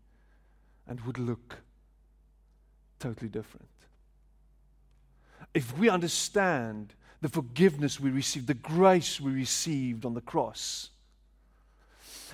and 0.86 1.00
would 1.00 1.18
look 1.18 1.56
totally 2.98 3.28
different. 3.28 3.68
If 5.54 5.76
we 5.78 5.88
understand 5.88 6.94
the 7.20 7.28
forgiveness 7.28 7.98
we 7.98 8.10
received, 8.10 8.46
the 8.46 8.54
grace 8.54 9.20
we 9.20 9.32
received 9.32 10.04
on 10.04 10.14
the 10.14 10.20
cross, 10.20 10.90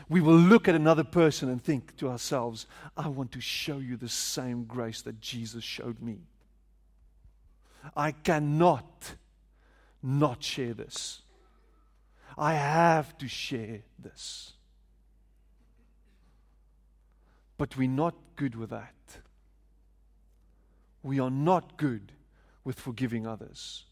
we 0.08 0.20
will 0.20 0.36
look 0.36 0.68
at 0.68 0.74
another 0.74 1.04
person 1.04 1.48
and 1.48 1.62
think 1.62 1.96
to 1.98 2.08
ourselves, 2.08 2.66
I 2.96 3.08
want 3.08 3.32
to 3.32 3.40
show 3.40 3.78
you 3.78 3.96
the 3.96 4.08
same 4.08 4.64
grace 4.64 5.02
that 5.02 5.20
Jesus 5.20 5.64
showed 5.64 6.00
me. 6.00 6.20
I 7.96 8.12
cannot 8.12 9.14
not 10.02 10.42
share 10.42 10.74
this. 10.74 11.22
I 12.36 12.54
have 12.54 13.16
to 13.18 13.28
share 13.28 13.80
this. 13.98 14.52
But 17.58 17.76
we're 17.76 17.88
not 17.88 18.14
good 18.36 18.54
with 18.54 18.70
that. 18.70 18.94
We 21.02 21.20
are 21.20 21.30
not 21.30 21.76
good 21.76 22.12
with 22.64 22.78
forgiving 22.78 23.26
others. 23.26 23.84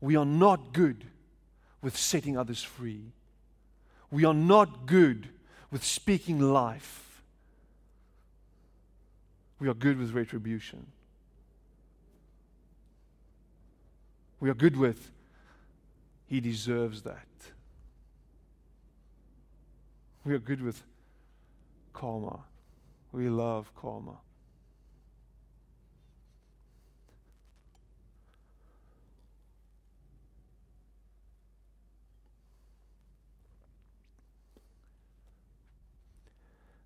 We 0.00 0.16
are 0.16 0.26
not 0.26 0.72
good 0.72 1.06
with 1.80 1.96
setting 1.96 2.36
others 2.36 2.62
free. 2.62 3.12
We 4.12 4.26
are 4.26 4.34
not 4.34 4.84
good 4.84 5.30
with 5.70 5.82
speaking 5.82 6.38
life. 6.38 7.22
We 9.58 9.68
are 9.68 9.74
good 9.74 9.98
with 9.98 10.12
retribution. 10.12 10.86
We 14.38 14.50
are 14.50 14.54
good 14.54 14.76
with, 14.76 15.10
He 16.26 16.40
deserves 16.40 17.02
that. 17.02 17.26
We 20.24 20.34
are 20.34 20.38
good 20.38 20.60
with 20.60 20.82
karma. 21.94 22.40
We 23.12 23.30
love 23.30 23.74
karma. 23.74 24.18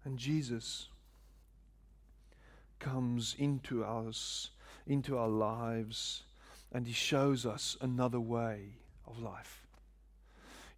And 0.07 0.19
Jesus 0.19 0.87
comes 2.79 3.35
into 3.40 3.85
us, 3.85 4.51
into 4.87 5.19
our 5.19 5.27
lives, 5.27 6.23
and 6.73 6.87
He 6.87 6.92
shows 6.92 7.45
us 7.45 7.77
another 7.81 8.21
way 8.21 8.69
of 9.05 9.19
life. 9.19 9.66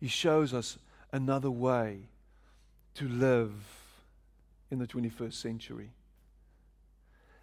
He 0.00 0.08
shows 0.08 0.54
us 0.54 0.78
another 1.12 1.50
way 1.50 2.08
to 2.94 3.06
live 3.06 3.52
in 4.70 4.78
the 4.78 4.86
21st 4.86 5.34
century. 5.34 5.90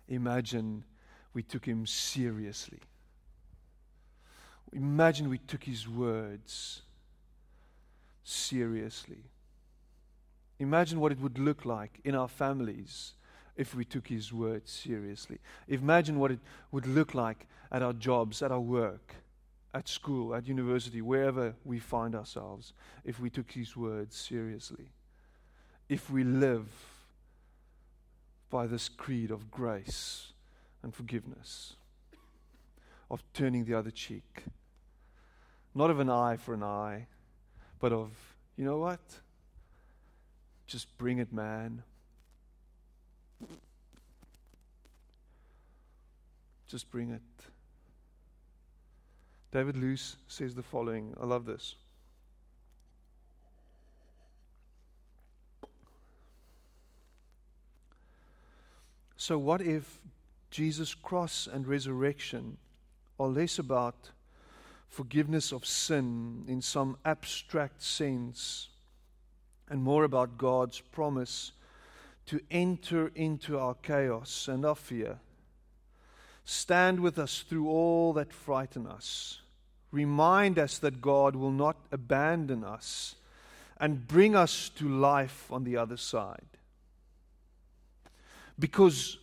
Imagine 0.10 0.86
we 1.36 1.44
took 1.44 1.66
Him 1.66 1.86
seriously. 1.86 2.80
Imagine 4.74 5.30
we 5.30 5.38
took 5.38 5.64
His 5.64 5.88
words 5.88 6.82
seriously. 8.24 9.26
Imagine 10.60 11.00
what 11.00 11.12
it 11.12 11.20
would 11.20 11.38
look 11.38 11.66
like 11.66 12.00
in 12.04 12.16
our 12.16 12.28
families 12.28 13.14
if 13.56 13.76
we 13.76 13.86
took 13.86 14.08
His 14.08 14.32
word 14.32 14.68
seriously. 14.68 15.40
Imagine 15.68 16.20
what 16.20 16.32
it 16.32 16.40
would 16.72 16.88
look 16.88 17.14
like 17.14 17.48
at 17.72 17.82
our 17.82 17.94
jobs, 17.94 18.42
at 18.42 18.52
our 18.52 18.60
work, 18.60 19.16
at 19.74 19.90
school, 19.90 20.34
at 20.34 20.48
university, 20.48 21.02
wherever 21.02 21.56
we 21.66 21.80
find 21.80 22.16
ourselves, 22.16 22.74
if 23.04 23.20
we 23.20 23.30
took 23.30 23.52
His 23.52 23.76
word 23.76 24.14
seriously. 24.14 24.90
If 25.90 26.10
we 26.10 26.24
live 26.24 26.68
by 28.50 28.68
this 28.68 28.88
creed 28.88 29.32
of 29.32 29.52
grace 29.52 30.32
and 30.82 30.94
forgiveness, 30.94 31.76
of 33.12 33.24
turning 33.34 33.66
the 33.66 33.74
other 33.74 33.92
cheek, 33.92 34.46
not 35.74 35.90
of 35.90 36.00
an 36.00 36.10
eye 36.10 36.38
for 36.38 36.54
an 36.54 36.64
eye, 36.64 37.08
but 37.80 37.92
of, 37.92 38.12
you 38.56 38.64
know 38.64 38.78
what? 38.78 39.00
Just 40.68 40.98
bring 40.98 41.20
it, 41.20 41.32
man. 41.32 41.84
Just 46.68 46.90
bring 46.90 47.12
it. 47.12 47.22
David 49.52 49.78
Lose 49.78 50.18
says 50.28 50.56
the 50.56 50.64
following. 50.64 51.14
I 51.22 51.26
love 51.26 51.46
this. 51.46 51.76
So, 59.18 59.38
what 59.38 59.62
if 59.62 60.00
Jesus' 60.52 60.94
cross 60.94 61.48
and 61.52 61.68
resurrection 61.68 62.58
are 63.20 63.28
less 63.28 63.60
about 63.60 64.12
forgiveness 64.90 65.52
of 65.52 65.66
sin 65.66 66.46
in 66.48 66.62
some 66.62 66.98
abstract 67.06 67.82
sense 67.82 68.70
and 69.70 69.82
more 69.82 70.04
about 70.04 70.38
God's 70.38 70.80
promise 70.80 71.52
to 72.28 72.40
enter 72.50 73.12
into 73.16 73.58
our 73.58 73.76
chaos 73.76 74.48
and 74.48 74.66
our 74.66 74.76
fear. 74.76 75.20
Stand 76.44 77.00
with 77.00 77.18
us 77.18 77.44
through 77.48 77.68
all 77.68 78.14
that 78.14 78.32
frighten 78.32 78.86
us. 78.86 79.42
Remind 79.92 80.60
us 80.60 80.78
that 80.80 81.02
God 81.02 81.36
will 81.36 81.52
not 81.52 81.78
abandon 81.92 82.64
us 82.64 83.16
and 83.80 84.08
bring 84.08 84.36
us 84.36 84.70
to 84.70 84.88
life 84.88 85.52
on 85.52 85.64
the 85.64 85.78
other 85.78 85.98
side. 85.98 86.46
Because 88.58 89.18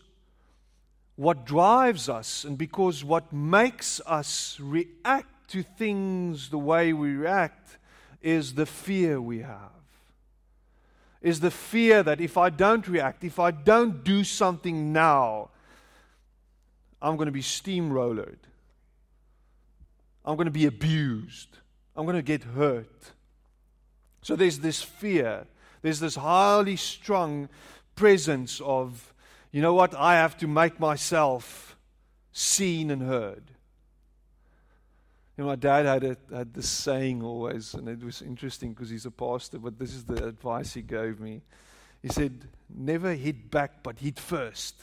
what 1.16 1.44
drives 1.44 2.08
us 2.08 2.44
and 2.44 2.58
because 2.58 3.04
what 3.04 3.32
makes 3.32 4.00
us 4.06 4.58
react 4.60 5.50
to 5.50 5.62
things 5.62 6.48
the 6.50 6.58
way 6.58 6.92
we 6.92 7.14
react 7.14 7.76
is 8.20 8.54
the 8.54 8.66
fear 8.66 9.20
we 9.20 9.40
have 9.40 9.81
is 11.22 11.40
the 11.40 11.50
fear 11.50 12.02
that 12.02 12.20
if 12.20 12.36
I 12.36 12.50
don't 12.50 12.86
react, 12.86 13.24
if 13.24 13.38
I 13.38 13.52
don't 13.52 14.02
do 14.04 14.24
something 14.24 14.92
now, 14.92 15.50
I'm 17.00 17.16
going 17.16 17.26
to 17.26 17.32
be 17.32 17.42
steamrollered. 17.42 18.38
I'm 20.24 20.36
going 20.36 20.46
to 20.46 20.52
be 20.52 20.66
abused. 20.66 21.58
I'm 21.96 22.04
going 22.04 22.16
to 22.16 22.22
get 22.22 22.42
hurt. 22.42 23.12
So 24.22 24.36
there's 24.36 24.58
this 24.58 24.82
fear. 24.82 25.46
There's 25.82 26.00
this 26.00 26.16
highly 26.16 26.76
strong 26.76 27.48
presence 27.94 28.60
of, 28.60 29.12
you 29.52 29.62
know 29.62 29.74
what, 29.74 29.94
I 29.94 30.14
have 30.14 30.36
to 30.38 30.48
make 30.48 30.80
myself 30.80 31.76
seen 32.32 32.90
and 32.90 33.02
heard. 33.02 33.51
You 35.36 35.44
know, 35.44 35.48
my 35.48 35.56
dad 35.56 35.86
had, 35.86 36.04
a, 36.04 36.16
had 36.34 36.52
this 36.52 36.68
saying 36.68 37.22
always, 37.22 37.72
and 37.74 37.88
it 37.88 38.04
was 38.04 38.20
interesting 38.20 38.72
because 38.72 38.90
he's 38.90 39.06
a 39.06 39.10
pastor, 39.10 39.58
but 39.58 39.78
this 39.78 39.94
is 39.94 40.04
the 40.04 40.26
advice 40.26 40.74
he 40.74 40.82
gave 40.82 41.20
me. 41.20 41.40
He 42.02 42.08
said, 42.08 42.48
Never 42.74 43.14
hit 43.14 43.50
back, 43.50 43.82
but 43.82 43.98
hit 43.98 44.18
first. 44.18 44.76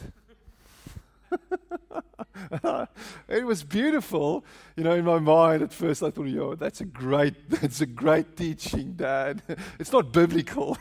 it 3.27 3.45
was 3.45 3.63
beautiful, 3.63 4.43
you 4.75 4.83
know, 4.83 4.93
in 4.93 5.05
my 5.05 5.19
mind 5.19 5.61
at 5.61 5.73
first. 5.73 6.01
I 6.01 6.11
thought, 6.11 6.27
yo, 6.27 6.55
that's 6.55 6.81
a 6.81 6.85
great, 6.85 7.49
that's 7.49 7.81
a 7.81 7.85
great 7.85 8.35
teaching, 8.35 8.93
Dad. 8.93 9.41
It's 9.79 9.91
not 9.91 10.11
biblical. 10.11 10.77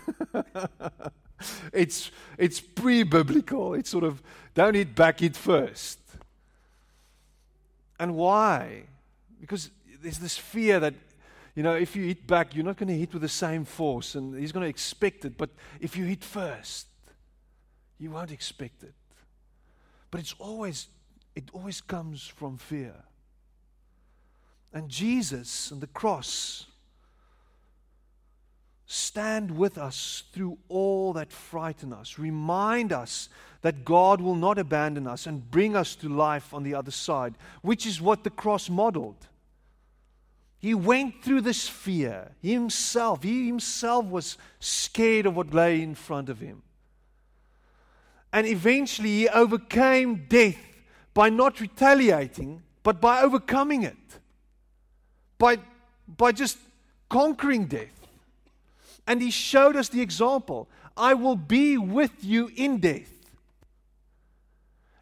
it's 1.72 2.10
it's 2.36 2.60
pre-biblical. 2.60 3.74
It's 3.74 3.90
sort 3.90 4.04
of 4.04 4.22
don't 4.54 4.74
hit 4.74 4.94
back, 4.94 5.20
hit 5.20 5.36
first. 5.36 5.98
And 8.00 8.14
why? 8.14 8.84
Because 9.40 9.70
there's 10.02 10.18
this 10.18 10.36
fear 10.36 10.80
that, 10.80 10.94
you 11.54 11.62
know, 11.62 11.74
if 11.74 11.96
you 11.96 12.04
hit 12.04 12.26
back, 12.26 12.54
you're 12.54 12.64
not 12.64 12.76
going 12.76 12.88
to 12.88 12.96
hit 12.98 13.12
with 13.12 13.22
the 13.22 13.28
same 13.28 13.64
force, 13.64 14.14
and 14.14 14.38
he's 14.38 14.52
going 14.52 14.64
to 14.64 14.68
expect 14.68 15.24
it. 15.24 15.36
But 15.36 15.50
if 15.80 15.96
you 15.96 16.04
hit 16.04 16.24
first, 16.24 16.86
you 17.98 18.10
won't 18.10 18.30
expect 18.30 18.82
it. 18.82 18.94
But 20.10 20.20
it's 20.20 20.34
always, 20.38 20.86
it 21.34 21.50
always 21.52 21.80
comes 21.80 22.26
from 22.26 22.56
fear. 22.56 22.94
And 24.72 24.88
Jesus 24.88 25.70
and 25.70 25.80
the 25.80 25.86
cross 25.88 26.66
stand 28.90 29.56
with 29.56 29.76
us 29.76 30.24
through 30.32 30.56
all 30.70 31.12
that 31.12 31.30
frighten 31.30 31.92
us. 31.92 32.18
Remind 32.18 32.90
us 32.90 33.28
that 33.60 33.84
God 33.84 34.20
will 34.20 34.34
not 34.34 34.58
abandon 34.58 35.06
us 35.06 35.26
and 35.26 35.48
bring 35.50 35.76
us 35.76 35.94
to 35.96 36.08
life 36.08 36.54
on 36.54 36.62
the 36.62 36.74
other 36.74 36.90
side, 36.90 37.34
which 37.60 37.86
is 37.86 38.00
what 38.00 38.24
the 38.24 38.30
cross 38.30 38.70
modeled. 38.70 39.28
He 40.58 40.74
went 40.74 41.22
through 41.22 41.42
this 41.42 41.68
fear 41.68 42.32
himself. 42.42 43.22
He 43.22 43.46
himself 43.46 44.06
was 44.06 44.38
scared 44.58 45.26
of 45.26 45.36
what 45.36 45.52
lay 45.52 45.82
in 45.82 45.94
front 45.94 46.30
of 46.30 46.40
him. 46.40 46.62
And 48.32 48.46
eventually 48.46 49.10
he 49.10 49.28
overcame 49.28 50.24
death 50.28 50.58
by 51.12 51.28
not 51.28 51.60
retaliating, 51.60 52.62
but 52.82 53.02
by 53.02 53.20
overcoming 53.20 53.82
it. 53.82 53.96
By, 55.36 55.58
by 56.08 56.32
just 56.32 56.56
conquering 57.10 57.66
death. 57.66 57.97
And 59.08 59.22
he 59.22 59.30
showed 59.30 59.74
us 59.74 59.88
the 59.88 60.02
example 60.02 60.68
I 60.94 61.14
will 61.14 61.34
be 61.34 61.78
with 61.78 62.22
you 62.22 62.52
in 62.54 62.78
death. 62.78 63.10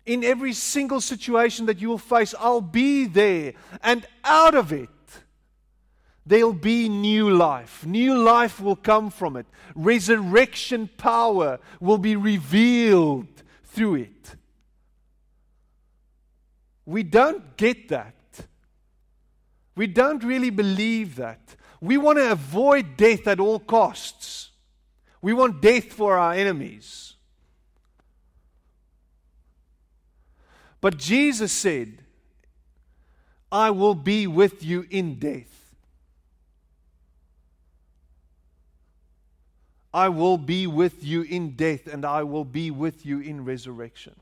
In 0.07 0.22
every 0.22 0.52
single 0.52 1.00
situation 1.00 1.66
that 1.66 1.80
you 1.80 1.88
will 1.88 1.98
face, 1.98 2.32
I'll 2.38 2.61
be 2.61 3.07
there. 3.07 3.54
And 3.82 4.07
out 4.22 4.54
of 4.54 4.72
it, 4.72 4.88
there'll 6.24 6.52
be 6.52 6.88
new 6.88 7.30
life. 7.30 7.84
New 7.84 8.16
life 8.16 8.61
will 8.61 8.76
come 8.76 9.11
from 9.11 9.36
it. 9.36 9.46
Resurrection 9.74 10.88
power 10.96 11.59
will 11.80 11.98
be 11.98 12.14
revealed 12.14 13.26
through 13.64 13.96
it. 13.96 14.36
We 16.84 17.02
don't 17.02 17.57
get 17.57 17.88
that. 17.88 18.14
We 19.74 19.88
don't 19.88 20.22
really 20.22 20.50
believe 20.50 21.16
that. 21.16 21.57
We 21.80 21.98
want 21.98 22.18
to 22.18 22.32
avoid 22.32 22.96
death 22.96 23.26
at 23.26 23.40
all 23.40 23.58
costs. 23.58 24.50
We 25.20 25.32
want 25.32 25.60
death 25.60 25.92
for 25.92 26.16
our 26.16 26.32
enemies. 26.32 27.14
But 30.80 30.98
Jesus 30.98 31.52
said, 31.52 31.98
I 33.50 33.70
will 33.70 33.94
be 33.94 34.26
with 34.26 34.64
you 34.64 34.86
in 34.90 35.18
death. 35.18 35.74
I 39.92 40.10
will 40.10 40.36
be 40.36 40.66
with 40.66 41.02
you 41.02 41.22
in 41.22 41.56
death, 41.56 41.86
and 41.86 42.04
I 42.04 42.22
will 42.22 42.44
be 42.44 42.70
with 42.70 43.06
you 43.06 43.18
in 43.18 43.44
resurrection. 43.46 44.14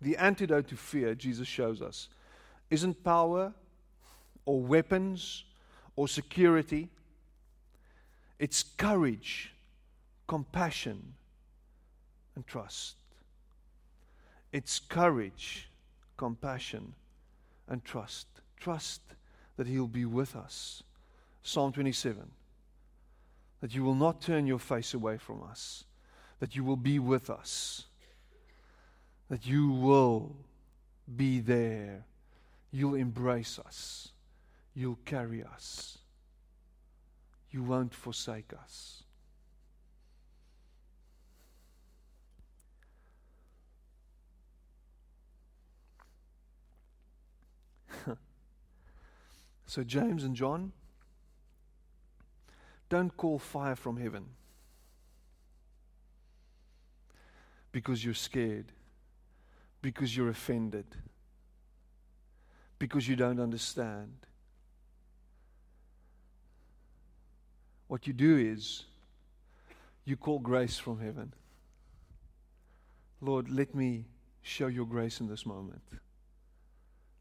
The 0.00 0.16
antidote 0.16 0.68
to 0.68 0.76
fear, 0.76 1.14
Jesus 1.14 1.48
shows 1.48 1.80
us, 1.80 2.08
isn't 2.70 3.02
power 3.02 3.52
or 4.44 4.60
weapons 4.60 5.44
or 5.94 6.08
security. 6.08 6.88
It's 8.38 8.62
courage, 8.62 9.52
compassion, 10.26 11.14
and 12.34 12.46
trust. 12.46 12.96
It's 14.52 14.78
courage, 14.78 15.68
compassion, 16.16 16.94
and 17.68 17.84
trust. 17.84 18.26
Trust 18.58 19.00
that 19.56 19.66
He'll 19.66 19.86
be 19.86 20.04
with 20.04 20.36
us. 20.36 20.82
Psalm 21.42 21.72
27 21.72 22.30
that 23.60 23.74
you 23.74 23.82
will 23.82 23.94
not 23.94 24.20
turn 24.20 24.46
your 24.46 24.58
face 24.58 24.94
away 24.94 25.16
from 25.16 25.42
us, 25.42 25.84
that 26.40 26.54
you 26.54 26.62
will 26.62 26.76
be 26.76 26.98
with 26.98 27.30
us 27.30 27.86
that 29.28 29.46
you 29.46 29.70
will 29.70 30.34
be 31.16 31.40
there. 31.40 32.04
You'll 32.70 32.94
embrace 32.94 33.58
us. 33.58 34.12
You'll 34.74 34.98
carry 35.04 35.42
us. 35.42 35.98
You 37.50 37.62
won't 37.62 37.94
forsake 37.94 38.52
us. 38.52 39.02
so, 49.66 49.82
James 49.82 50.22
and 50.24 50.36
John, 50.36 50.72
don't 52.88 53.16
call 53.16 53.38
fire 53.38 53.74
from 53.74 53.96
heaven 53.96 54.26
because 57.72 58.04
you're 58.04 58.14
scared 58.14 58.72
because 59.82 60.16
you're 60.16 60.28
offended, 60.28 60.86
because 62.78 63.08
you 63.08 63.16
don't 63.16 63.40
understand. 63.40 64.12
What 67.88 68.06
you 68.06 68.12
do 68.12 68.36
is 68.36 68.84
you 70.04 70.16
call 70.16 70.38
grace 70.38 70.78
from 70.78 71.00
heaven. 71.00 71.32
Lord, 73.20 73.48
let 73.48 73.74
me 73.74 74.04
show 74.42 74.66
your 74.66 74.86
grace 74.86 75.20
in 75.20 75.28
this 75.28 75.46
moment. 75.46 75.82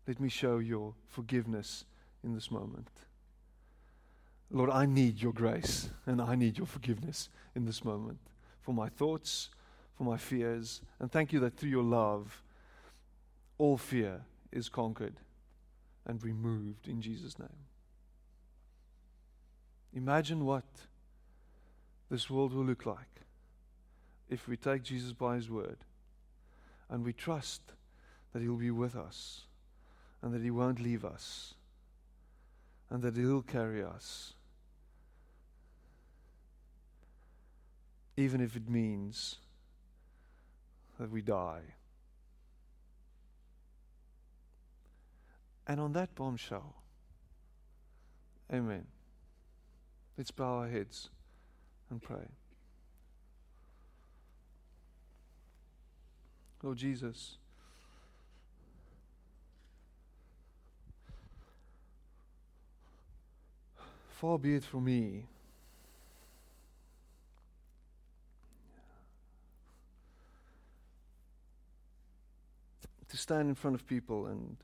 Let 0.07 0.19
me 0.19 0.29
show 0.29 0.59
your 0.59 0.93
forgiveness 1.07 1.85
in 2.23 2.33
this 2.33 2.51
moment. 2.51 2.89
Lord, 4.51 4.69
I 4.69 4.85
need 4.85 5.21
your 5.21 5.33
grace 5.33 5.89
and 6.05 6.21
I 6.21 6.35
need 6.35 6.57
your 6.57 6.67
forgiveness 6.67 7.29
in 7.55 7.65
this 7.65 7.83
moment 7.83 8.19
for 8.61 8.73
my 8.73 8.89
thoughts, 8.89 9.49
for 9.97 10.03
my 10.03 10.17
fears. 10.17 10.81
And 10.99 11.11
thank 11.11 11.33
you 11.33 11.39
that 11.41 11.57
through 11.57 11.69
your 11.69 11.83
love, 11.83 12.41
all 13.57 13.77
fear 13.77 14.21
is 14.51 14.69
conquered 14.69 15.15
and 16.05 16.23
removed 16.23 16.87
in 16.87 17.01
Jesus' 17.01 17.39
name. 17.39 17.49
Imagine 19.93 20.45
what 20.45 20.65
this 22.09 22.29
world 22.29 22.53
will 22.53 22.65
look 22.65 22.85
like 22.85 23.21
if 24.29 24.47
we 24.47 24.57
take 24.57 24.83
Jesus 24.83 25.13
by 25.13 25.35
his 25.35 25.49
word 25.49 25.77
and 26.89 27.03
we 27.03 27.13
trust 27.13 27.61
that 28.33 28.41
he'll 28.41 28.55
be 28.55 28.71
with 28.71 28.95
us 28.95 29.41
and 30.21 30.33
that 30.33 30.41
he 30.41 30.51
won't 30.51 30.81
leave 30.81 31.05
us 31.05 31.53
and 32.89 33.01
that 33.01 33.15
he'll 33.15 33.41
carry 33.41 33.83
us. 33.83 34.33
Even 38.17 38.41
if 38.41 38.55
it 38.55 38.69
means 38.69 39.37
that 40.99 41.11
we 41.11 41.21
die. 41.21 41.61
And 45.67 45.79
on 45.79 45.93
that 45.93 46.13
bombshell, 46.15 46.75
amen. 48.53 48.85
Let's 50.17 50.31
bow 50.31 50.59
our 50.59 50.67
heads 50.67 51.09
and 51.89 52.01
pray. 52.01 52.27
Lord 56.61 56.77
Jesus, 56.77 57.37
far 64.09 64.39
be 64.39 64.55
it 64.55 64.63
from 64.63 64.85
me 64.85 65.25
to 73.09 73.17
stand 73.17 73.47
in 73.47 73.53
front 73.53 73.75
of 73.75 73.85
people 73.85 74.25
and 74.25 74.57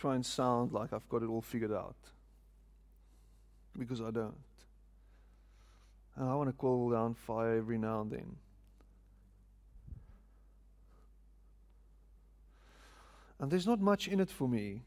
try 0.00 0.14
and 0.14 0.24
sound 0.24 0.72
like 0.72 0.94
I've 0.94 1.08
got 1.10 1.22
it 1.22 1.26
all 1.26 1.42
figured 1.42 1.72
out. 1.72 1.96
Because 3.78 4.00
I 4.00 4.10
don't. 4.10 4.34
And 6.16 6.28
I 6.28 6.34
want 6.34 6.48
to 6.48 6.54
call 6.54 6.90
down 6.90 7.14
fire 7.14 7.56
every 7.56 7.76
now 7.76 8.00
and 8.00 8.10
then. 8.10 8.36
And 13.38 13.50
there's 13.50 13.66
not 13.66 13.80
much 13.80 14.08
in 14.08 14.20
it 14.20 14.30
for 14.30 14.48
me 14.48 14.82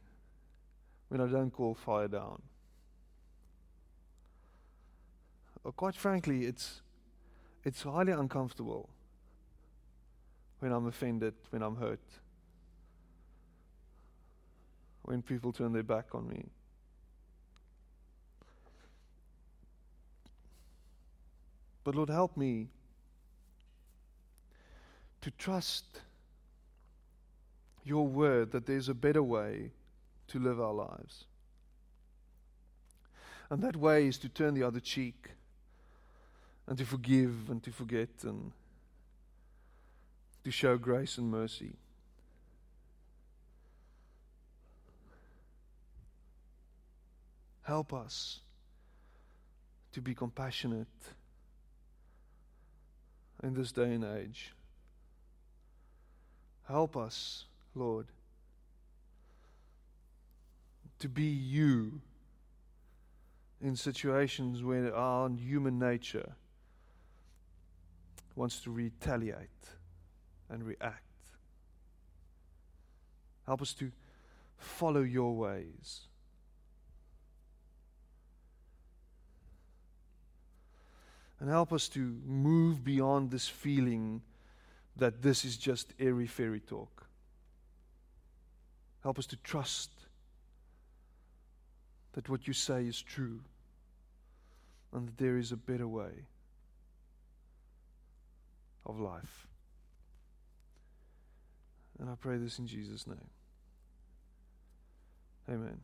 when 1.10 1.22
I 1.22 1.28
don't 1.28 1.52
call 1.52 1.76
fire 1.76 2.08
down. 2.08 2.42
Or 5.64 5.72
quite 5.72 5.96
frankly, 5.96 6.46
it's, 6.46 6.82
it's 7.64 7.84
highly 7.84 8.12
uncomfortable 8.12 8.90
when 10.60 10.72
I'm 10.72 10.88
offended, 10.88 11.36
when 11.52 11.62
I'm 11.62 11.76
hurt 11.76 12.02
when 15.04 15.22
people 15.22 15.52
turn 15.52 15.74
their 15.74 15.84
back 15.84 16.16
on 16.16 16.28
me. 16.28 16.46
But 21.84 21.96
Lord, 21.96 22.10
help 22.10 22.38
me 22.38 22.68
to 25.22 25.32
trust 25.32 25.86
your 27.86 28.08
word 28.08 28.52
that 28.52 28.66
there's 28.66 28.90
a 28.90 28.94
better 28.94 29.22
way 29.22 29.72
to 30.28 30.40
live 30.40 30.60
our 30.60 30.74
lives. 30.74 31.26
And 33.50 33.62
that 33.62 33.76
way 33.76 34.08
is 34.08 34.18
to 34.20 34.30
turn 34.30 34.54
the 34.54 34.64
other 34.64 34.80
cheek 34.80 35.32
and 36.66 36.78
to 36.78 36.86
forgive 36.86 37.50
and 37.50 37.62
to 37.64 37.72
forget 37.72 38.10
and 38.24 38.54
to 40.44 40.52
show 40.52 40.78
grace 40.78 41.18
and 41.18 41.30
mercy. 41.30 41.74
Help 47.64 47.94
us 47.94 48.40
to 49.94 50.02
be 50.02 50.14
compassionate 50.14 50.88
in 53.42 53.54
this 53.54 53.72
day 53.72 53.94
and 53.94 54.04
age. 54.04 54.54
Help 56.68 56.96
us, 56.96 57.46
Lord, 57.76 58.08
to 61.00 61.10
be 61.10 61.24
you 61.24 62.02
in 63.62 63.76
situations 63.76 64.64
where 64.64 64.94
our 64.96 65.30
human 65.30 65.80
nature 65.80 66.34
wants 68.36 68.60
to 68.62 68.72
retaliate 68.72 69.48
and 70.50 70.64
react. 70.64 71.02
Help 73.46 73.62
us 73.62 73.74
to 73.74 73.92
follow 74.58 75.02
your 75.02 75.36
ways. 75.36 76.08
And 81.44 81.52
help 81.52 81.74
us 81.74 81.90
to 81.90 82.00
move 82.26 82.86
beyond 82.86 83.30
this 83.30 83.50
feeling 83.50 84.22
that 84.96 85.22
this 85.22 85.44
is 85.44 85.58
just 85.58 85.94
airy 86.00 86.26
fairy 86.26 86.62
talk. 86.62 87.06
Help 89.02 89.20
us 89.20 89.26
to 89.26 89.36
trust 89.36 89.92
that 92.14 92.30
what 92.30 92.48
you 92.48 92.54
say 92.54 92.86
is 92.86 93.02
true 93.02 93.42
and 94.94 95.06
that 95.06 95.18
there 95.18 95.38
is 95.38 95.52
a 95.52 95.58
better 95.58 95.86
way 95.86 96.28
of 98.86 99.02
life. 99.02 99.46
And 102.00 102.10
I 102.10 102.14
pray 102.16 102.38
this 102.38 102.58
in 102.58 102.68
Jesus' 102.68 103.06
name. 103.06 103.30
Amen. 105.50 105.82